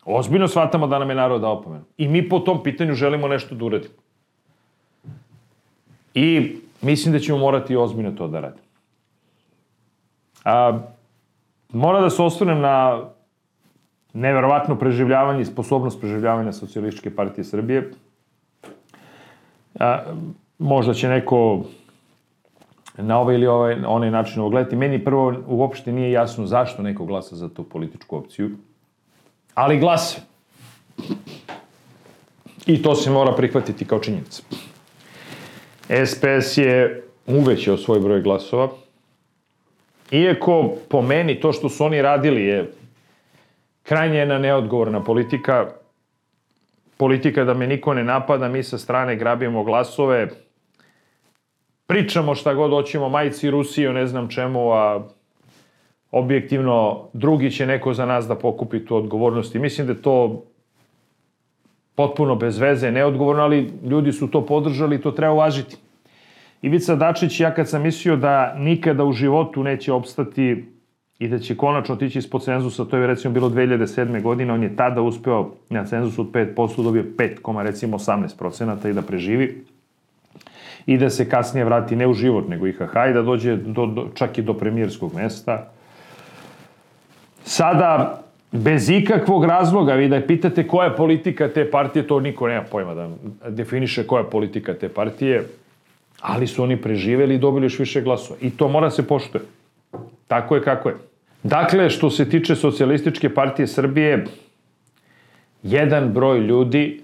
Ozbiljno 0.06 0.48
shvatamo 0.48 0.88
da 0.88 1.00
nam 1.00 1.10
je 1.10 1.16
narod 1.16 1.42
dao 1.42 1.54
opomenu. 1.54 1.84
I 1.98 2.08
mi 2.08 2.30
po 2.30 2.40
tom 2.40 2.64
pitanju 2.64 2.94
želimo 2.94 3.28
nešto 3.28 3.56
da 3.56 3.66
uradimo. 3.66 3.94
I 6.14 6.56
mislim 6.82 7.14
da 7.14 7.20
ćemo 7.20 7.38
morati 7.38 7.76
ozbiljno 7.76 8.12
to 8.12 8.28
da 8.28 8.40
radimo. 8.40 8.64
A, 10.44 10.80
mora 11.70 12.02
da 12.02 12.10
se 12.10 12.22
osvrnem 12.22 12.60
na 12.60 13.02
neverovatno 14.14 14.76
preživljavanje 14.76 15.42
i 15.42 15.46
sposobnost 15.46 16.00
preživljavanja 16.00 16.54
Socialističke 16.54 17.16
partije 17.16 17.46
Srbije. 17.46 17.92
A, 19.80 20.00
možda 20.58 20.94
će 20.94 21.10
neko 21.10 21.66
na 22.98 23.20
ovaj 23.20 23.36
ili 23.36 23.48
ovaj, 23.48 23.76
onaj 23.86 24.12
način 24.12 24.42
ovo 24.42 24.50
gledati. 24.50 24.76
Meni 24.76 25.04
prvo 25.04 25.34
uopšte 25.48 25.92
nije 25.92 26.12
jasno 26.12 26.46
zašto 26.46 26.84
neko 26.84 27.06
glasa 27.06 27.36
za 27.36 27.50
tu 27.50 27.64
političku 27.64 28.18
opciju, 28.18 28.52
ali 29.54 29.80
glasa. 29.80 30.22
I 32.66 32.82
to 32.82 32.96
se 32.96 33.12
mora 33.12 33.32
prihvatiti 33.32 33.86
kao 33.86 34.00
činjenica. 34.00 34.44
SPS 36.06 36.58
je 36.58 37.04
uvećao 37.28 37.78
svoj 37.78 38.00
broj 38.00 38.22
glasova, 38.22 38.70
iako 40.12 40.74
po 40.90 41.02
meni 41.02 41.40
to 41.40 41.54
što 41.54 41.70
su 41.70 41.86
oni 41.86 42.02
radili 42.02 42.42
je 42.42 42.72
krajnje 43.84 44.18
jedna 44.18 44.40
neodgovorna 44.40 45.04
politika, 45.04 45.68
politika 46.98 47.44
da 47.44 47.54
me 47.54 47.68
niko 47.68 47.94
ne 47.94 48.04
napada, 48.04 48.48
mi 48.48 48.64
sa 48.64 48.78
strane 48.78 49.16
grabimo 49.16 49.64
glasove, 49.64 50.30
pričamo 51.88 52.36
šta 52.36 52.54
god 52.54 52.72
hoćemo, 52.72 53.10
majci 53.10 53.52
Rusiju, 53.52 53.94
ne 53.94 54.08
znam 54.08 54.30
čemu, 54.30 54.72
a 54.72 55.08
objektivno 56.12 57.08
drugi 57.14 57.52
će 57.52 57.66
neko 57.66 57.94
za 57.94 58.06
nas 58.06 58.28
da 58.28 58.36
pokupi 58.36 58.86
tu 58.86 58.96
odgovornost 58.96 59.56
i 59.56 59.60
mislim 59.60 59.88
da 59.88 59.96
to 59.96 60.44
potpuno 61.96 62.36
bez 62.36 62.60
veze, 62.60 62.92
neodgovorno, 62.92 63.44
ali 63.44 63.74
ljudi 63.86 64.12
su 64.12 64.28
to 64.28 64.46
podržali 64.46 64.96
i 64.96 65.02
to 65.02 65.12
treba 65.12 65.34
uvažiti. 65.34 65.78
Ivica 66.62 66.96
Dačić, 66.96 67.40
ja 67.40 67.54
kad 67.54 67.70
sam 67.70 67.82
mislio 67.82 68.16
da 68.16 68.56
nikada 68.58 69.04
u 69.04 69.12
životu 69.12 69.64
neće 69.64 69.94
opstati 69.94 70.66
i 71.24 71.28
da 71.28 71.40
će 71.40 71.56
konačno 71.56 71.96
otići 71.96 72.20
ispod 72.20 72.44
cenzusa, 72.44 72.86
to 72.86 72.98
je 72.98 73.08
recimo 73.08 73.34
bilo 73.34 73.50
2007. 73.50 74.22
godine, 74.22 74.54
on 74.54 74.64
je 74.64 74.76
tada 74.76 75.02
uspeo 75.02 75.52
na 75.70 75.86
cenzus 75.86 76.20
od 76.20 76.32
5%, 76.32 76.84
dobio 76.84 77.04
5, 77.18 77.64
recimo 77.64 77.98
18 77.98 78.38
procenata 78.38 78.90
i 78.90 78.94
da 78.94 79.02
preživi 79.02 79.64
i 80.86 80.98
da 80.98 81.10
se 81.10 81.30
kasnije 81.30 81.66
vrati 81.66 81.96
ne 81.96 82.08
u 82.08 82.14
život, 82.14 82.50
nego 82.50 82.68
IHH 82.68 83.10
i 83.10 83.14
da 83.14 83.22
dođe 83.22 83.56
do, 83.56 83.86
do, 83.86 84.08
čak 84.14 84.38
i 84.38 84.42
do 84.42 84.54
premijerskog 84.54 85.14
mesta. 85.16 85.72
Sada 87.44 88.24
bez 88.52 88.90
ikakvog 88.90 89.46
razloga, 89.46 89.94
vi 89.94 90.10
da 90.10 90.22
pitate 90.22 90.68
koja 90.68 90.90
je 90.90 90.96
politika 90.96 91.48
te 91.50 91.72
partije, 91.72 92.08
to 92.08 92.20
niko 92.20 92.48
nema 92.48 92.64
pojma 92.72 92.94
da 92.94 93.10
definiše 93.50 94.08
koja 94.08 94.24
je 94.24 94.30
politika 94.30 94.74
te 94.74 94.90
partije, 94.90 95.48
ali 96.22 96.48
su 96.48 96.64
oni 96.64 96.78
preživeli 96.82 97.36
i 97.36 97.40
dobili 97.40 97.66
još 97.66 97.80
više 97.80 98.02
glasova. 98.02 98.40
I 98.42 98.52
to 98.52 98.68
mora 98.68 98.90
se 98.90 99.08
poštuje. 99.08 99.44
Tako 100.28 100.56
je 100.56 100.64
kako 100.64 100.90
je. 100.90 100.96
Dakle, 101.44 101.90
što 101.90 102.10
se 102.10 102.30
tiče 102.30 102.56
socijalističke 102.56 103.34
partije 103.34 103.68
Srbije, 103.68 104.26
jedan 105.64 106.14
broj 106.14 106.40
ljudi 106.40 107.02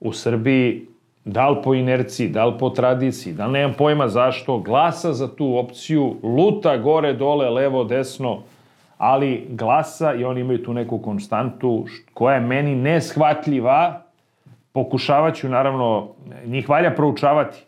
u 0.00 0.12
Srbiji, 0.12 0.86
da 1.24 1.48
li 1.48 1.56
po 1.64 1.74
inerciji, 1.74 2.28
da 2.28 2.44
li 2.44 2.54
po 2.58 2.70
tradiciji, 2.70 3.32
da 3.32 3.48
nemam 3.48 3.74
pojma 3.78 4.08
zašto, 4.08 4.58
glasa 4.58 5.12
za 5.12 5.28
tu 5.36 5.56
opciju, 5.58 6.16
luta 6.22 6.76
gore, 6.76 7.12
dole, 7.12 7.50
levo, 7.50 7.84
desno, 7.84 8.42
ali 8.98 9.46
glasa 9.50 10.14
i 10.14 10.24
oni 10.24 10.40
imaju 10.40 10.62
tu 10.62 10.74
neku 10.74 10.98
konstantu 10.98 11.86
koja 12.14 12.34
je 12.34 12.40
meni 12.40 12.74
neshvatljiva. 12.74 14.02
Pokušavaću, 14.72 15.48
naravno, 15.48 16.08
njih 16.46 16.68
valja 16.68 16.94
proučavati. 16.94 17.58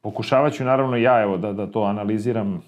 Pokušavaću, 0.00 0.64
naravno, 0.64 0.96
ja, 0.96 1.22
evo, 1.22 1.36
da, 1.36 1.52
da 1.52 1.66
to 1.66 1.82
analiziram 1.82 2.62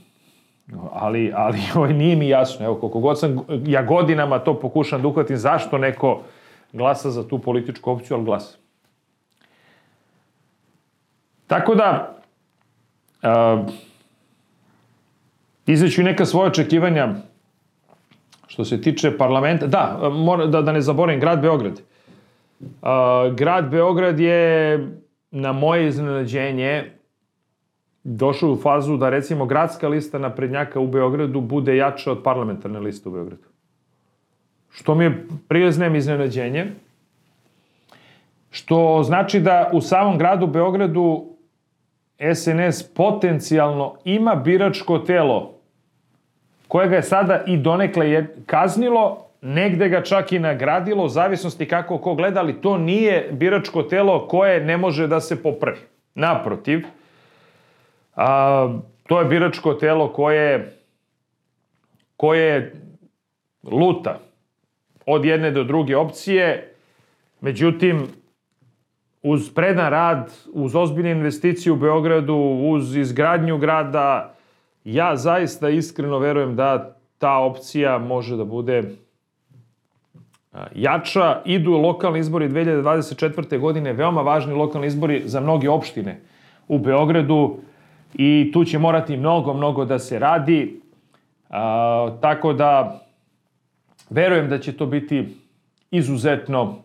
ali, 0.92 1.32
ali 1.36 1.58
ovaj, 1.76 1.92
nije 1.92 2.16
mi 2.16 2.28
jasno. 2.28 2.66
Evo, 2.66 2.74
koliko 2.74 3.00
god 3.00 3.20
sam, 3.20 3.38
ja 3.66 3.82
godinama 3.82 4.38
to 4.38 4.60
pokušam 4.60 5.02
da 5.02 5.08
uhvatim, 5.08 5.36
zašto 5.36 5.78
neko 5.78 6.22
glasa 6.72 7.10
za 7.10 7.28
tu 7.28 7.38
političku 7.38 7.90
opciju, 7.90 8.16
ali 8.16 8.24
glasa. 8.24 8.58
Tako 11.46 11.74
da, 11.74 12.18
uh, 13.22 13.66
izveću 15.66 16.02
neka 16.02 16.24
svoje 16.24 16.48
očekivanja 16.48 17.14
što 18.46 18.64
se 18.64 18.80
tiče 18.80 19.18
parlamenta. 19.18 19.66
Da, 19.66 20.10
mora, 20.12 20.46
da, 20.46 20.62
da 20.62 20.72
ne 20.72 20.80
zaboravim, 20.80 21.20
grad 21.20 21.40
Beograd. 21.40 21.80
Uh, 22.60 22.68
grad 23.36 23.70
Beograd 23.70 24.20
je, 24.20 24.78
na 25.30 25.52
moje 25.52 25.88
iznenađenje, 25.88 26.97
došao 28.16 28.52
u 28.52 28.56
fazu 28.56 28.96
da 28.96 29.10
recimo 29.10 29.46
gradska 29.46 29.88
lista 29.88 30.18
naprednjaka 30.18 30.80
u 30.80 30.86
Beogradu 30.86 31.40
bude 31.40 31.76
jača 31.76 32.12
od 32.12 32.22
parlamentarne 32.22 32.80
liste 32.80 33.08
u 33.08 33.12
Beogradu. 33.12 33.42
Što 34.70 34.94
mi 34.94 35.04
je 35.04 35.26
prijeznem 35.48 35.96
iznenađenje, 35.96 36.66
što 38.50 39.02
znači 39.02 39.40
da 39.40 39.70
u 39.72 39.80
samom 39.80 40.18
gradu 40.18 40.46
Beogradu 40.46 41.24
SNS 42.34 42.82
potencijalno 42.94 43.94
ima 44.04 44.34
biračko 44.34 44.98
telo 44.98 45.54
koje 46.68 46.88
ga 46.88 46.96
je 46.96 47.02
sada 47.02 47.44
i 47.46 47.56
donekle 47.56 48.10
je 48.10 48.36
kaznilo, 48.46 49.24
negde 49.42 49.88
ga 49.88 50.02
čak 50.02 50.32
i 50.32 50.38
nagradilo, 50.38 51.04
u 51.04 51.08
zavisnosti 51.08 51.68
kako 51.68 51.98
ko 51.98 52.14
gleda, 52.14 52.40
ali 52.40 52.60
to 52.60 52.78
nije 52.78 53.28
biračko 53.32 53.82
telo 53.82 54.26
koje 54.28 54.64
ne 54.64 54.76
može 54.76 55.06
da 55.06 55.20
se 55.20 55.42
popravi. 55.42 55.78
Naprotiv, 56.14 56.86
a, 58.18 58.78
to 59.06 59.18
je 59.18 59.24
biračko 59.24 59.74
telo 59.74 60.12
koje, 60.12 60.78
koje 62.16 62.72
luta 63.62 64.18
od 65.06 65.24
jedne 65.24 65.50
do 65.50 65.64
druge 65.64 65.96
opcije, 65.96 66.74
međutim, 67.40 68.06
uz 69.22 69.54
predan 69.54 69.90
rad, 69.90 70.32
uz 70.52 70.74
ozbiljne 70.74 71.10
investicije 71.10 71.72
u 71.72 71.76
Beogradu, 71.76 72.34
uz 72.74 72.96
izgradnju 72.96 73.58
grada, 73.58 74.34
ja 74.84 75.16
zaista 75.16 75.68
iskreno 75.68 76.18
verujem 76.18 76.56
da 76.56 76.96
ta 77.18 77.38
opcija 77.38 77.98
može 77.98 78.36
da 78.36 78.44
bude 78.44 78.82
jača. 80.74 81.42
Idu 81.44 81.72
lokalni 81.72 82.18
izbori 82.18 82.48
2024. 82.48 83.58
godine, 83.58 83.92
veoma 83.92 84.22
važni 84.22 84.54
lokalni 84.54 84.86
izbori 84.86 85.22
za 85.24 85.40
mnoge 85.40 85.70
opštine 85.70 86.20
u 86.68 86.78
Beogradu 86.78 87.67
i 88.14 88.50
tu 88.52 88.64
će 88.64 88.78
morati 88.78 89.16
mnogo, 89.16 89.54
mnogo 89.54 89.84
da 89.84 89.98
se 89.98 90.18
radi. 90.18 90.80
A, 91.50 92.16
tako 92.20 92.52
da 92.52 93.00
verujem 94.10 94.48
da 94.48 94.58
će 94.58 94.72
to 94.72 94.86
biti 94.86 95.36
izuzetno 95.90 96.76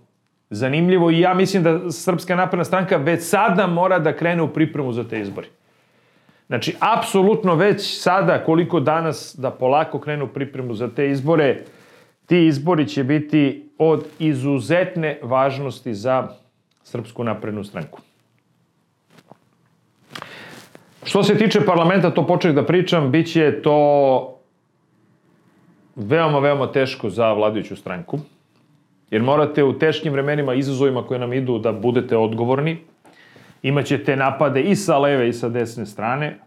zanimljivo 0.50 1.12
i 1.12 1.20
ja 1.20 1.34
mislim 1.34 1.64
da 1.64 1.92
Srpska 1.92 2.36
napredna 2.36 2.64
stranka 2.64 2.98
već 2.98 3.24
sada 3.24 3.68
mora 3.68 4.00
da 4.00 4.16
krene 4.16 4.42
u 4.42 4.48
pripremu 4.48 4.94
za 4.94 5.04
te 5.04 5.20
izbori. 5.20 5.48
Znači, 6.48 6.76
apsolutno 6.80 7.56
već 7.56 8.02
sada, 8.02 8.44
koliko 8.44 8.80
danas 8.80 9.36
da 9.38 9.52
polako 9.52 10.00
krenu 10.00 10.28
pripremu 10.28 10.74
za 10.74 10.88
te 10.88 11.10
izbore, 11.10 11.64
ti 12.26 12.46
izbori 12.46 12.88
će 12.88 13.04
biti 13.04 13.70
od 13.78 14.06
izuzetne 14.20 15.20
važnosti 15.24 15.94
za 15.94 16.28
Srpsku 16.84 17.24
naprednu 17.24 17.64
stranku. 17.64 18.02
Što 21.04 21.24
se 21.24 21.38
tiče 21.38 21.66
parlamenta, 21.66 22.12
to 22.12 22.28
počeh 22.28 22.56
da 22.56 22.66
pričam, 22.66 23.12
bit 23.12 23.32
će 23.32 23.62
to 23.62 24.40
veoma, 25.96 26.40
veoma 26.40 26.72
teško 26.72 27.10
za 27.10 27.34
vladajuću 27.34 27.76
stranku. 27.76 28.20
Jer 29.12 29.22
morate 29.22 29.64
u 29.64 29.80
teškim 29.80 30.14
vremenima, 30.14 30.54
izazovima 30.54 31.08
koje 31.08 31.20
nam 31.20 31.34
idu, 31.34 31.60
da 31.60 31.72
budete 31.72 32.18
odgovorni. 32.18 32.78
Imaćete 33.62 34.16
napade 34.16 34.62
i 34.62 34.76
sa 34.76 34.98
leve 34.98 35.30
i 35.30 35.34
sa 35.34 35.50
desne 35.50 35.86
strane. 35.86 36.40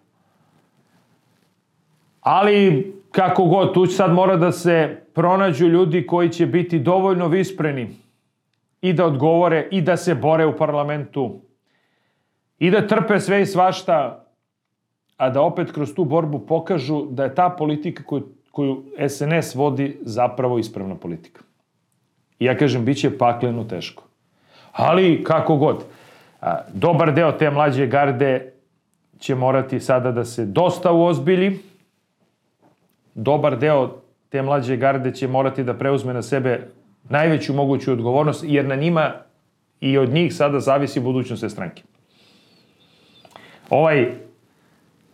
Ali, 2.21 2.92
kako 3.11 3.45
god, 3.45 3.75
tu 3.75 3.87
sad 3.87 4.12
mora 4.12 4.37
da 4.37 4.53
se 4.53 5.03
pronađu 5.14 5.66
ljudi 5.66 6.07
koji 6.07 6.29
će 6.29 6.47
biti 6.47 6.79
dovoljno 6.79 7.29
vispreni 7.29 7.88
i 8.81 8.92
da 8.92 9.07
odgovore 9.07 9.69
i 9.71 9.81
da 9.81 9.97
se 9.97 10.14
bore 10.14 10.47
u 10.47 10.57
parlamentu 10.57 11.40
i 12.59 12.71
da 12.71 12.87
trpe 12.87 13.21
sve 13.21 13.42
i 13.42 13.47
svašta 13.47 14.26
a 15.17 15.31
da 15.31 15.43
opet 15.43 15.73
kroz 15.73 15.95
tu 15.95 16.05
borbu 16.05 16.39
pokažu 16.39 17.07
da 17.11 17.25
je 17.25 17.35
ta 17.35 17.49
politika 17.59 18.03
koju, 18.03 18.29
koju 18.51 18.85
SNS 19.09 19.55
vodi 19.55 19.99
zapravo 20.01 20.59
ispravna 20.59 20.95
politika. 20.95 21.43
I 22.39 22.45
ja 22.45 22.57
kažem, 22.57 22.85
bit 22.85 23.01
će 23.01 23.19
pakleno 23.19 23.65
teško. 23.65 24.03
Ali, 24.73 25.25
kako 25.25 25.57
god, 25.57 25.85
a, 26.41 26.61
dobar 26.73 27.15
deo 27.15 27.33
te 27.33 27.51
mlađe 27.51 27.87
garde 27.87 28.53
će 29.19 29.35
morati 29.35 29.81
sada 29.81 30.13
da 30.13 30.25
se 30.25 30.45
dosta 30.45 30.93
uozbilji. 30.93 31.59
Dobar 33.15 33.59
deo 33.59 34.01
te 34.29 34.43
mlađe 34.43 34.77
garde 34.77 35.15
će 35.15 35.29
morati 35.29 35.65
da 35.65 35.75
preuzme 35.75 36.15
na 36.15 36.23
sebe 36.23 36.69
najveću 37.09 37.55
moguću 37.55 37.93
odgovornost, 37.93 38.45
jer 38.47 38.65
na 38.65 38.75
njima 38.75 39.13
i 39.81 39.99
od 39.99 40.09
njih 40.09 40.35
sada 40.35 40.61
zavisi 40.61 41.01
budućnost 41.01 41.43
te 41.43 41.49
stranke. 41.49 41.83
Ovaj 43.71 44.13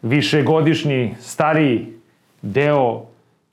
višegodišnji, 0.02 1.14
stariji 1.20 1.86
deo 2.42 3.02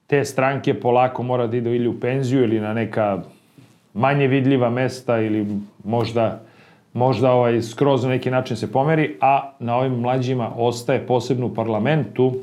te 0.07 0.25
stranke 0.25 0.79
polako 0.79 1.23
mora 1.23 1.47
da 1.47 1.57
ide 1.57 1.75
ili 1.75 1.87
u 1.87 1.99
penziju 1.99 2.43
ili 2.43 2.59
na 2.59 2.73
neka 2.73 3.21
manje 3.93 4.27
vidljiva 4.27 4.69
mesta 4.69 5.19
ili 5.19 5.45
možda 5.83 6.39
možda 6.93 7.31
ovaj 7.31 7.61
skroz 7.61 8.03
na 8.03 8.09
neki 8.09 8.31
način 8.31 8.57
se 8.57 8.71
pomeri, 8.71 9.17
a 9.21 9.51
na 9.59 9.75
ovim 9.75 9.99
mlađima 9.99 10.51
ostaje 10.55 11.07
posebno 11.07 11.45
u 11.45 11.53
parlamentu 11.53 12.33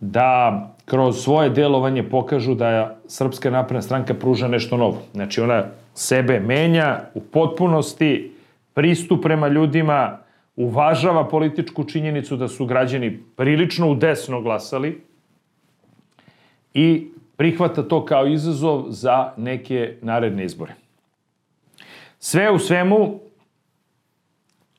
da 0.00 0.68
kroz 0.84 1.22
svoje 1.22 1.50
delovanje 1.50 2.02
pokažu 2.02 2.54
da 2.54 2.96
Srpska 3.08 3.50
napredna 3.50 3.82
stranka 3.82 4.14
pruža 4.14 4.48
nešto 4.48 4.76
novo. 4.76 5.02
Znači 5.14 5.40
ona 5.40 5.64
sebe 5.94 6.40
menja 6.40 7.00
u 7.14 7.20
potpunosti, 7.20 8.32
pristup 8.74 9.22
prema 9.22 9.48
ljudima, 9.48 10.18
uvažava 10.58 11.28
političku 11.28 11.84
činjenicu 11.84 12.36
da 12.36 12.48
su 12.48 12.66
građani 12.66 13.20
prilično 13.36 13.90
udesno 13.90 14.40
glasali 14.42 15.00
i 16.74 17.10
prihvata 17.36 17.82
to 17.82 18.04
kao 18.04 18.26
izazov 18.26 18.84
za 18.88 19.32
neke 19.36 19.94
naredne 20.02 20.44
izbore. 20.44 20.74
Sve 22.18 22.50
u 22.50 22.58
svemu, 22.58 23.20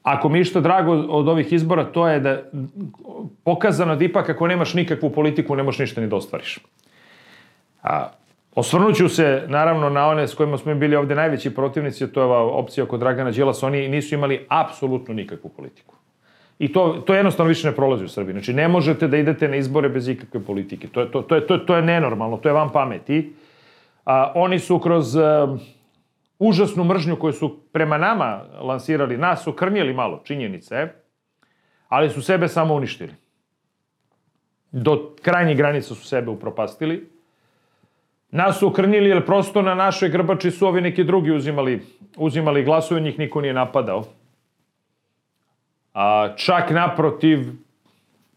ako 0.04 0.30
mi 0.30 0.44
što 0.44 0.62
drago 0.62 0.92
od 0.92 1.28
ovih 1.28 1.54
izbora, 1.54 1.92
to 1.92 2.08
je 2.08 2.20
da 2.20 2.44
pokazano 3.44 3.96
da 3.96 4.06
ipak 4.06 4.30
ako 4.30 4.48
nemaš 4.48 4.74
nikakvu 4.74 5.10
politiku, 5.10 5.56
ne 5.56 5.64
možeš 5.64 5.80
ništa 5.80 6.02
ni 6.02 6.08
da 6.08 6.16
ostvariš. 6.16 6.60
A, 7.84 8.10
Osvrnuću 8.56 9.10
se, 9.10 9.44
naravno, 9.48 9.90
na 9.90 10.08
one 10.08 10.28
s 10.28 10.36
kojima 10.36 10.58
smo 10.58 10.76
bili 10.76 10.96
ovde 10.96 11.16
najveći 11.16 11.56
protivnici, 11.56 12.12
to 12.14 12.22
je 12.22 12.26
ova 12.26 12.42
opcija 12.42 12.84
oko 12.84 12.98
Dragana 12.98 13.32
Đilasa, 13.32 13.68
oni 13.68 13.88
nisu 13.88 14.16
imali 14.16 14.46
apsolutno 14.50 15.14
nikakvu 15.14 15.50
politiku. 15.50 15.96
I 16.60 16.74
to, 16.74 17.04
to 17.06 17.16
jednostavno 17.16 17.48
više 17.48 17.68
ne 17.68 17.76
prolazi 17.76 18.06
u 18.06 18.10
Srbiji. 18.10 18.34
Znači, 18.34 18.54
ne 18.54 18.68
možete 18.68 19.08
da 19.08 19.18
idete 19.18 19.48
na 19.48 19.56
izbore 19.56 19.90
bez 19.90 20.08
ikakve 20.08 20.40
politike. 20.44 20.88
To 20.88 21.02
je, 21.02 21.12
to, 21.12 21.22
to 21.22 21.36
je, 21.36 21.48
to 21.48 21.54
je, 21.54 21.66
to 21.66 21.76
je 21.76 21.82
nenormalno, 21.82 22.38
to 22.38 22.50
je 22.50 22.54
vam 22.54 22.72
pameti. 22.72 23.34
A, 24.06 24.32
oni 24.36 24.60
su 24.60 24.80
kroz 24.80 25.16
a, 25.16 25.58
užasnu 26.40 26.84
mržnju 26.84 27.16
koju 27.16 27.34
su 27.34 27.60
prema 27.72 27.98
nama 27.98 28.42
lansirali, 28.62 29.18
nas 29.18 29.44
su 29.44 29.54
krnjeli 29.54 29.94
malo, 29.94 30.22
činjenice, 30.24 30.88
ali 31.88 32.10
su 32.10 32.22
sebe 32.22 32.48
samo 32.48 32.74
uništili. 32.74 33.14
Do 34.72 35.16
krajnjih 35.22 35.58
granica 35.58 35.96
su 35.96 36.08
sebe 36.08 36.32
upropastili 36.32 37.19
nas 38.32 38.60
su 38.60 38.68
okrnili 38.68 39.10
jer 39.10 39.26
prosto 39.26 39.62
na 39.62 39.76
našoj 39.76 40.10
grbači 40.10 40.52
su 40.52 40.68
ovi 40.68 40.82
neki 40.82 41.04
drugi 41.04 41.32
uzimali, 41.32 41.82
uzimali 42.18 42.64
glasove, 42.64 43.02
njih 43.02 43.20
niko 43.20 43.42
nije 43.42 43.54
napadao. 43.54 44.04
A 45.94 46.34
čak 46.36 46.72
naprotiv, 46.72 47.40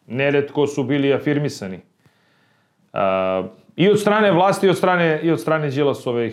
neretko 0.07 0.67
su 0.67 0.85
bili 0.85 1.15
afirmisani. 1.15 1.79
A, 2.93 3.47
I 3.77 3.89
od 3.89 4.01
strane 4.01 4.33
vlasti 4.33 4.67
i 4.67 4.71
od 4.71 4.77
strane, 4.77 5.21
i 5.23 5.31
od 5.31 5.41
strane 5.41 5.71
Đilasove, 5.71 6.31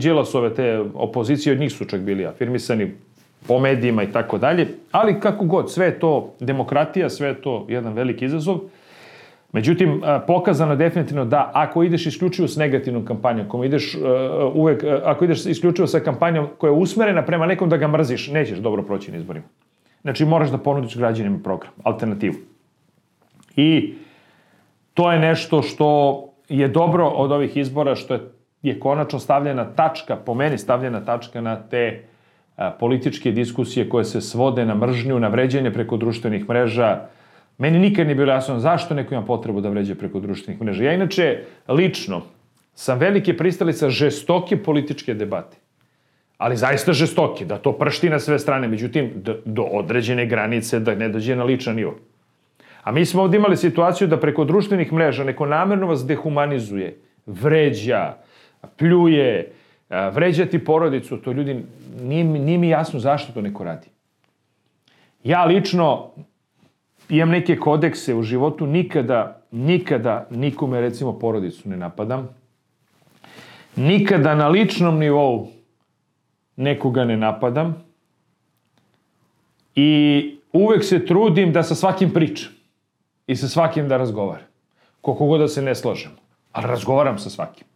Đilasove 0.00 0.54
te 0.54 0.80
opozicije, 0.94 1.52
od 1.52 1.60
njih 1.60 1.72
su 1.72 1.84
čak 1.84 2.00
bili 2.00 2.26
afirmisani 2.26 2.92
po 3.48 3.58
medijima 3.58 4.02
i 4.02 4.12
tako 4.12 4.38
dalje. 4.38 4.68
Ali 4.92 5.20
kako 5.20 5.44
god, 5.44 5.72
sve 5.72 5.98
to 5.98 6.34
demokratija, 6.40 7.10
sve 7.10 7.34
to 7.34 7.66
jedan 7.68 7.92
veliki 7.92 8.24
izazov. 8.24 8.60
Međutim, 9.52 10.02
pokazano 10.26 10.72
je 10.72 10.76
definitivno 10.76 11.24
da 11.24 11.50
ako 11.54 11.82
ideš 11.82 12.06
isključivo 12.06 12.48
s 12.48 12.56
negativnom 12.56 13.04
kampanjom, 13.04 13.46
ako 13.46 13.64
ideš 13.64 13.96
uvek, 14.54 14.84
ako 15.04 15.24
ideš 15.24 15.46
isključivo 15.46 15.86
sa 15.86 16.00
kampanjom 16.00 16.48
koja 16.58 16.70
je 16.70 16.76
usmerena 16.76 17.22
prema 17.22 17.46
nekom 17.46 17.68
da 17.68 17.76
ga 17.76 17.88
mrziš, 17.88 18.28
nećeš 18.28 18.58
dobro 18.58 18.82
proći 18.82 19.12
na 19.12 19.18
izborima. 19.18 19.46
Znači, 20.02 20.24
moraš 20.24 20.50
da 20.50 20.58
ponudiš 20.58 20.96
građanima 20.96 21.38
program, 21.44 21.72
alternativu. 21.82 22.34
I 23.56 23.94
to 24.94 25.12
je 25.12 25.18
nešto 25.18 25.62
što 25.62 26.20
je 26.48 26.68
dobro 26.68 27.06
od 27.06 27.32
ovih 27.32 27.56
izbora, 27.56 27.94
što 27.94 28.14
je, 28.14 28.20
je 28.62 28.80
konačno 28.80 29.18
stavljena 29.18 29.64
tačka, 29.64 30.16
po 30.16 30.34
meni 30.34 30.58
stavljena 30.58 31.04
tačka 31.04 31.40
na 31.40 31.56
te 31.56 32.04
a, 32.56 32.70
političke 32.70 33.32
diskusije 33.32 33.88
koje 33.88 34.04
se 34.04 34.20
svode 34.20 34.64
na 34.66 34.74
mržnju, 34.74 35.18
na 35.18 35.28
vređenje 35.28 35.70
preko 35.70 35.96
društvenih 35.96 36.48
mreža. 36.48 37.00
Meni 37.58 37.78
nikad 37.78 38.06
nije 38.06 38.16
bilo 38.16 38.32
jasno 38.32 38.58
zašto 38.58 38.94
neko 38.94 39.14
ima 39.14 39.24
potrebu 39.24 39.60
da 39.60 39.68
vređe 39.68 39.94
preko 39.94 40.20
društvenih 40.20 40.62
mreža. 40.62 40.84
Ja 40.84 40.92
inače, 40.92 41.44
lično, 41.68 42.22
sam 42.74 42.98
velike 42.98 43.36
pristalica 43.36 43.90
žestoke 43.90 44.56
političke 44.62 45.14
debate 45.14 45.56
ali 46.38 46.56
zaista 46.56 46.92
žestoke, 46.92 47.44
da 47.44 47.58
to 47.58 47.72
pršti 47.72 48.10
na 48.10 48.18
sve 48.18 48.38
strane, 48.38 48.68
međutim, 48.68 49.10
do, 49.44 49.62
određene 49.62 50.26
granice 50.26 50.80
da 50.80 50.94
ne 50.94 51.08
dođe 51.08 51.36
na 51.36 51.44
ličan 51.44 51.76
nivo. 51.76 51.94
A 52.82 52.92
mi 52.92 53.04
smo 53.04 53.22
ovdje 53.22 53.38
imali 53.38 53.56
situaciju 53.56 54.08
da 54.08 54.20
preko 54.20 54.44
društvenih 54.44 54.92
mreža 54.92 55.24
neko 55.24 55.46
namerno 55.46 55.86
vas 55.86 56.06
dehumanizuje, 56.06 56.98
vređa, 57.26 58.14
pljuje, 58.76 59.52
vređa 60.12 60.46
ti 60.46 60.64
porodicu, 60.64 61.16
to 61.16 61.32
ljudi, 61.32 61.64
nije, 62.02 62.24
nije 62.24 62.58
mi 62.58 62.68
jasno 62.68 63.00
zašto 63.00 63.32
to 63.32 63.40
neko 63.40 63.64
radi. 63.64 63.88
Ja 65.24 65.44
lično 65.44 66.10
imam 67.08 67.30
neke 67.30 67.58
kodekse 67.58 68.14
u 68.14 68.22
životu, 68.22 68.66
nikada, 68.66 69.42
nikada 69.50 70.26
nikome 70.30 70.80
recimo 70.80 71.18
porodicu 71.18 71.68
ne 71.68 71.76
napadam, 71.76 72.28
nikada 73.76 74.34
na 74.34 74.48
ličnom 74.48 74.98
nivou 74.98 75.48
nekoga 76.56 77.04
ne 77.04 77.16
napadam 77.16 77.74
i 79.74 80.38
uvek 80.52 80.84
se 80.84 81.06
trudim 81.06 81.52
da 81.52 81.62
sa 81.62 81.74
svakim 81.74 82.10
pričam 82.10 82.52
i 83.26 83.36
sa 83.36 83.48
svakim 83.48 83.88
da 83.88 83.96
razgovaram. 83.96 84.46
Koliko 85.00 85.26
god 85.26 85.40
da 85.40 85.48
se 85.48 85.62
ne 85.62 85.74
slažem, 85.74 86.10
ali 86.52 86.66
razgovaram 86.66 87.18
sa 87.18 87.30
svakim. 87.30 87.66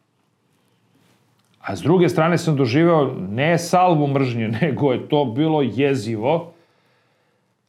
A 1.61 1.77
s 1.77 1.83
druge 1.83 2.09
strane 2.09 2.39
sam 2.39 2.57
doživeo 2.57 3.15
ne 3.31 3.59
salvu 3.59 4.07
mržnje, 4.07 4.49
nego 4.63 4.93
je 4.93 5.09
to 5.09 5.25
bilo 5.25 5.63
jezivo. 5.63 6.53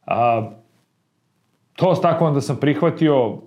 A, 0.06 0.50
to 1.82 1.94
tako 1.94 2.26
onda 2.26 2.40
sam 2.40 2.56
prihvatio 2.56 3.38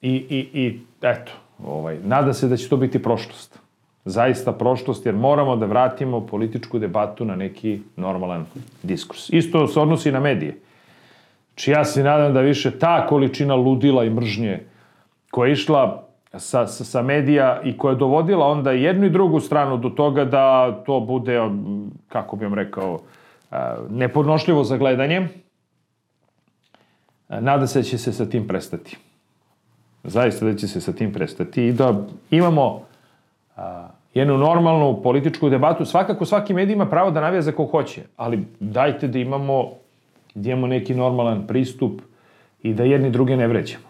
i, 0.00 0.12
i, 0.12 0.48
i 0.54 0.80
eto, 1.02 1.32
ovaj, 1.64 1.98
nada 2.04 2.32
se 2.32 2.48
da 2.48 2.56
će 2.56 2.68
to 2.68 2.76
biti 2.76 3.02
prošlost 3.02 3.58
zaista 4.04 4.52
prošlost, 4.52 5.06
jer 5.06 5.14
moramo 5.14 5.56
da 5.56 5.66
vratimo 5.66 6.26
političku 6.26 6.78
debatu 6.78 7.24
na 7.24 7.36
neki 7.36 7.80
normalan 7.96 8.46
diskurs. 8.82 9.28
Isto 9.30 9.66
se 9.66 9.80
odnosi 9.80 10.12
na 10.12 10.20
medije. 10.20 10.56
Či 11.54 11.70
ja 11.70 11.84
se 11.84 12.02
nadam 12.02 12.34
da 12.34 12.40
više 12.40 12.70
ta 12.78 13.06
količina 13.06 13.54
ludila 13.54 14.04
i 14.04 14.10
mržnje 14.10 14.60
koja 15.30 15.46
je 15.46 15.52
išla 15.52 16.08
sa, 16.32 16.66
sa, 16.66 16.84
sa 16.84 17.02
medija 17.02 17.60
i 17.64 17.76
koja 17.78 17.92
je 17.92 17.96
dovodila 17.96 18.46
onda 18.46 18.72
jednu 18.72 19.06
i 19.06 19.10
drugu 19.10 19.40
stranu 19.40 19.76
do 19.76 19.88
toga 19.90 20.24
da 20.24 20.72
to 20.86 21.00
bude, 21.00 21.40
kako 22.08 22.36
bih 22.36 22.48
vam 22.48 22.54
rekao, 22.54 22.98
nepodnošljivo 23.90 24.64
za 24.64 24.76
gledanje, 24.76 25.28
nada 27.40 27.66
se 27.66 27.78
da 27.78 27.82
će 27.82 27.98
se 27.98 28.12
sa 28.12 28.26
tim 28.26 28.46
prestati. 28.46 28.96
Zaista 30.04 30.44
da 30.44 30.56
će 30.56 30.68
se 30.68 30.80
sa 30.80 30.92
tim 30.92 31.12
prestati 31.12 31.66
i 31.66 31.72
da 31.72 32.04
imamo 32.30 32.82
a, 33.56 33.88
jednu 34.14 34.38
normalnu 34.38 35.02
političku 35.02 35.50
debatu. 35.50 35.84
Svakako 35.84 36.24
svaki 36.24 36.54
medij 36.54 36.72
ima 36.72 36.86
pravo 36.86 37.10
da 37.10 37.20
navija 37.20 37.42
za 37.42 37.52
ko 37.52 37.64
hoće, 37.64 38.02
ali 38.16 38.44
dajte 38.60 39.08
da 39.08 39.18
imamo, 39.18 39.70
da 40.34 40.50
imamo 40.50 40.66
neki 40.66 40.94
normalan 40.94 41.46
pristup 41.46 42.00
i 42.62 42.74
da 42.74 42.84
jedni 42.84 43.10
druge 43.10 43.36
ne 43.36 43.46
vređamo. 43.48 43.84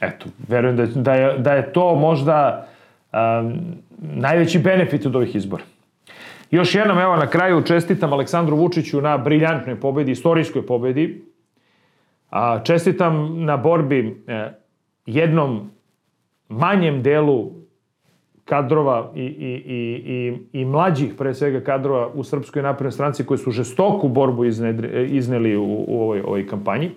Eto, 0.00 0.26
verujem 0.48 0.76
da, 0.76 0.86
da, 0.86 1.14
je, 1.14 1.38
da 1.38 1.52
je 1.52 1.72
to 1.72 1.94
možda 1.94 2.66
a, 3.12 3.50
najveći 3.98 4.58
benefit 4.58 5.06
od 5.06 5.16
ovih 5.16 5.36
izbora. 5.36 5.62
Još 6.50 6.74
jednom, 6.74 6.98
evo 6.98 7.16
na 7.16 7.26
kraju, 7.26 7.62
čestitam 7.62 8.12
Aleksandru 8.12 8.56
Vučiću 8.56 9.00
na 9.00 9.18
briljantnoj 9.18 9.80
pobedi, 9.80 10.12
istorijskoj 10.12 10.66
pobedi. 10.66 11.33
A, 12.34 12.60
čestitam 12.64 13.44
na 13.44 13.56
borbi 13.56 14.24
e, 14.26 14.52
jednom 15.06 15.70
manjem 16.48 17.02
delu 17.02 17.50
kadrova 18.44 19.12
i, 19.14 19.22
i, 19.22 19.24
i, 19.24 19.78
i, 20.12 20.60
i 20.60 20.64
mlađih, 20.64 21.14
pre 21.18 21.34
svega, 21.34 21.60
kadrova 21.60 22.08
u 22.14 22.24
Srpskoj 22.24 22.62
naprednoj 22.62 22.92
stranci 22.92 23.26
koji 23.26 23.38
su 23.38 23.50
žestoku 23.50 24.08
borbu 24.08 24.44
iznedri, 24.44 25.16
izneli 25.16 25.56
u, 25.56 25.84
u 25.88 26.02
ovoj, 26.02 26.20
ovoj 26.20 26.46
kampanji. 26.46 26.90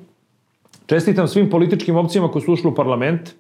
Čestitam 0.86 1.28
svim 1.28 1.50
političkim 1.50 1.95
opcijama 1.95 2.32
koji 2.32 2.41
su 2.41 2.54
ušli 2.54 2.69
u 2.71 2.76
parlament. 2.76 3.36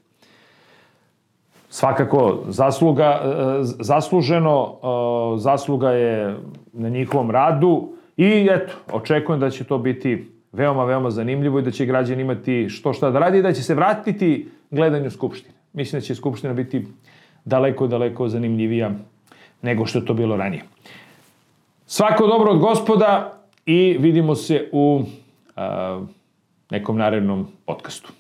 Svakako, 1.69 2.43
zasluga, 2.47 3.21
e, 3.23 3.59
zasluženo, 3.63 4.75
e, 4.83 5.39
zasluga 5.39 5.91
je 5.91 6.37
na 6.73 6.89
njihovom 6.89 7.31
radu 7.31 7.89
i 8.17 8.47
eto, 8.51 8.73
očekujem 8.91 9.39
da 9.39 9.49
će 9.49 9.63
to 9.63 9.77
biti 9.77 10.36
veoma, 10.51 10.85
veoma 10.85 11.09
zanimljivo 11.09 11.59
i 11.59 11.61
da 11.61 11.71
će 11.71 11.85
građani 11.85 12.21
imati 12.21 12.69
što 12.69 12.93
šta 12.93 13.11
da 13.11 13.19
radi 13.19 13.37
i 13.37 13.41
da 13.41 13.53
će 13.53 13.63
se 13.63 13.75
vratiti 13.75 14.49
gledanju 14.71 15.11
Skupštine. 15.11 15.55
Mislim 15.73 15.99
da 15.99 16.05
će 16.05 16.15
Skupština 16.15 16.53
biti 16.53 16.87
daleko, 17.45 17.87
daleko 17.87 18.29
zanimljivija 18.29 18.91
nego 19.61 19.85
što 19.85 19.99
je 19.99 20.05
to 20.05 20.13
bilo 20.13 20.37
ranije. 20.37 20.63
Svako 21.85 22.27
dobro 22.27 22.51
od 22.51 22.59
gospoda 22.59 23.33
i 23.65 23.97
vidimo 23.99 24.35
se 24.35 24.69
u 24.71 25.03
a, 25.55 26.01
nekom 26.71 26.97
narednom 26.97 27.47
podcastu. 27.65 28.11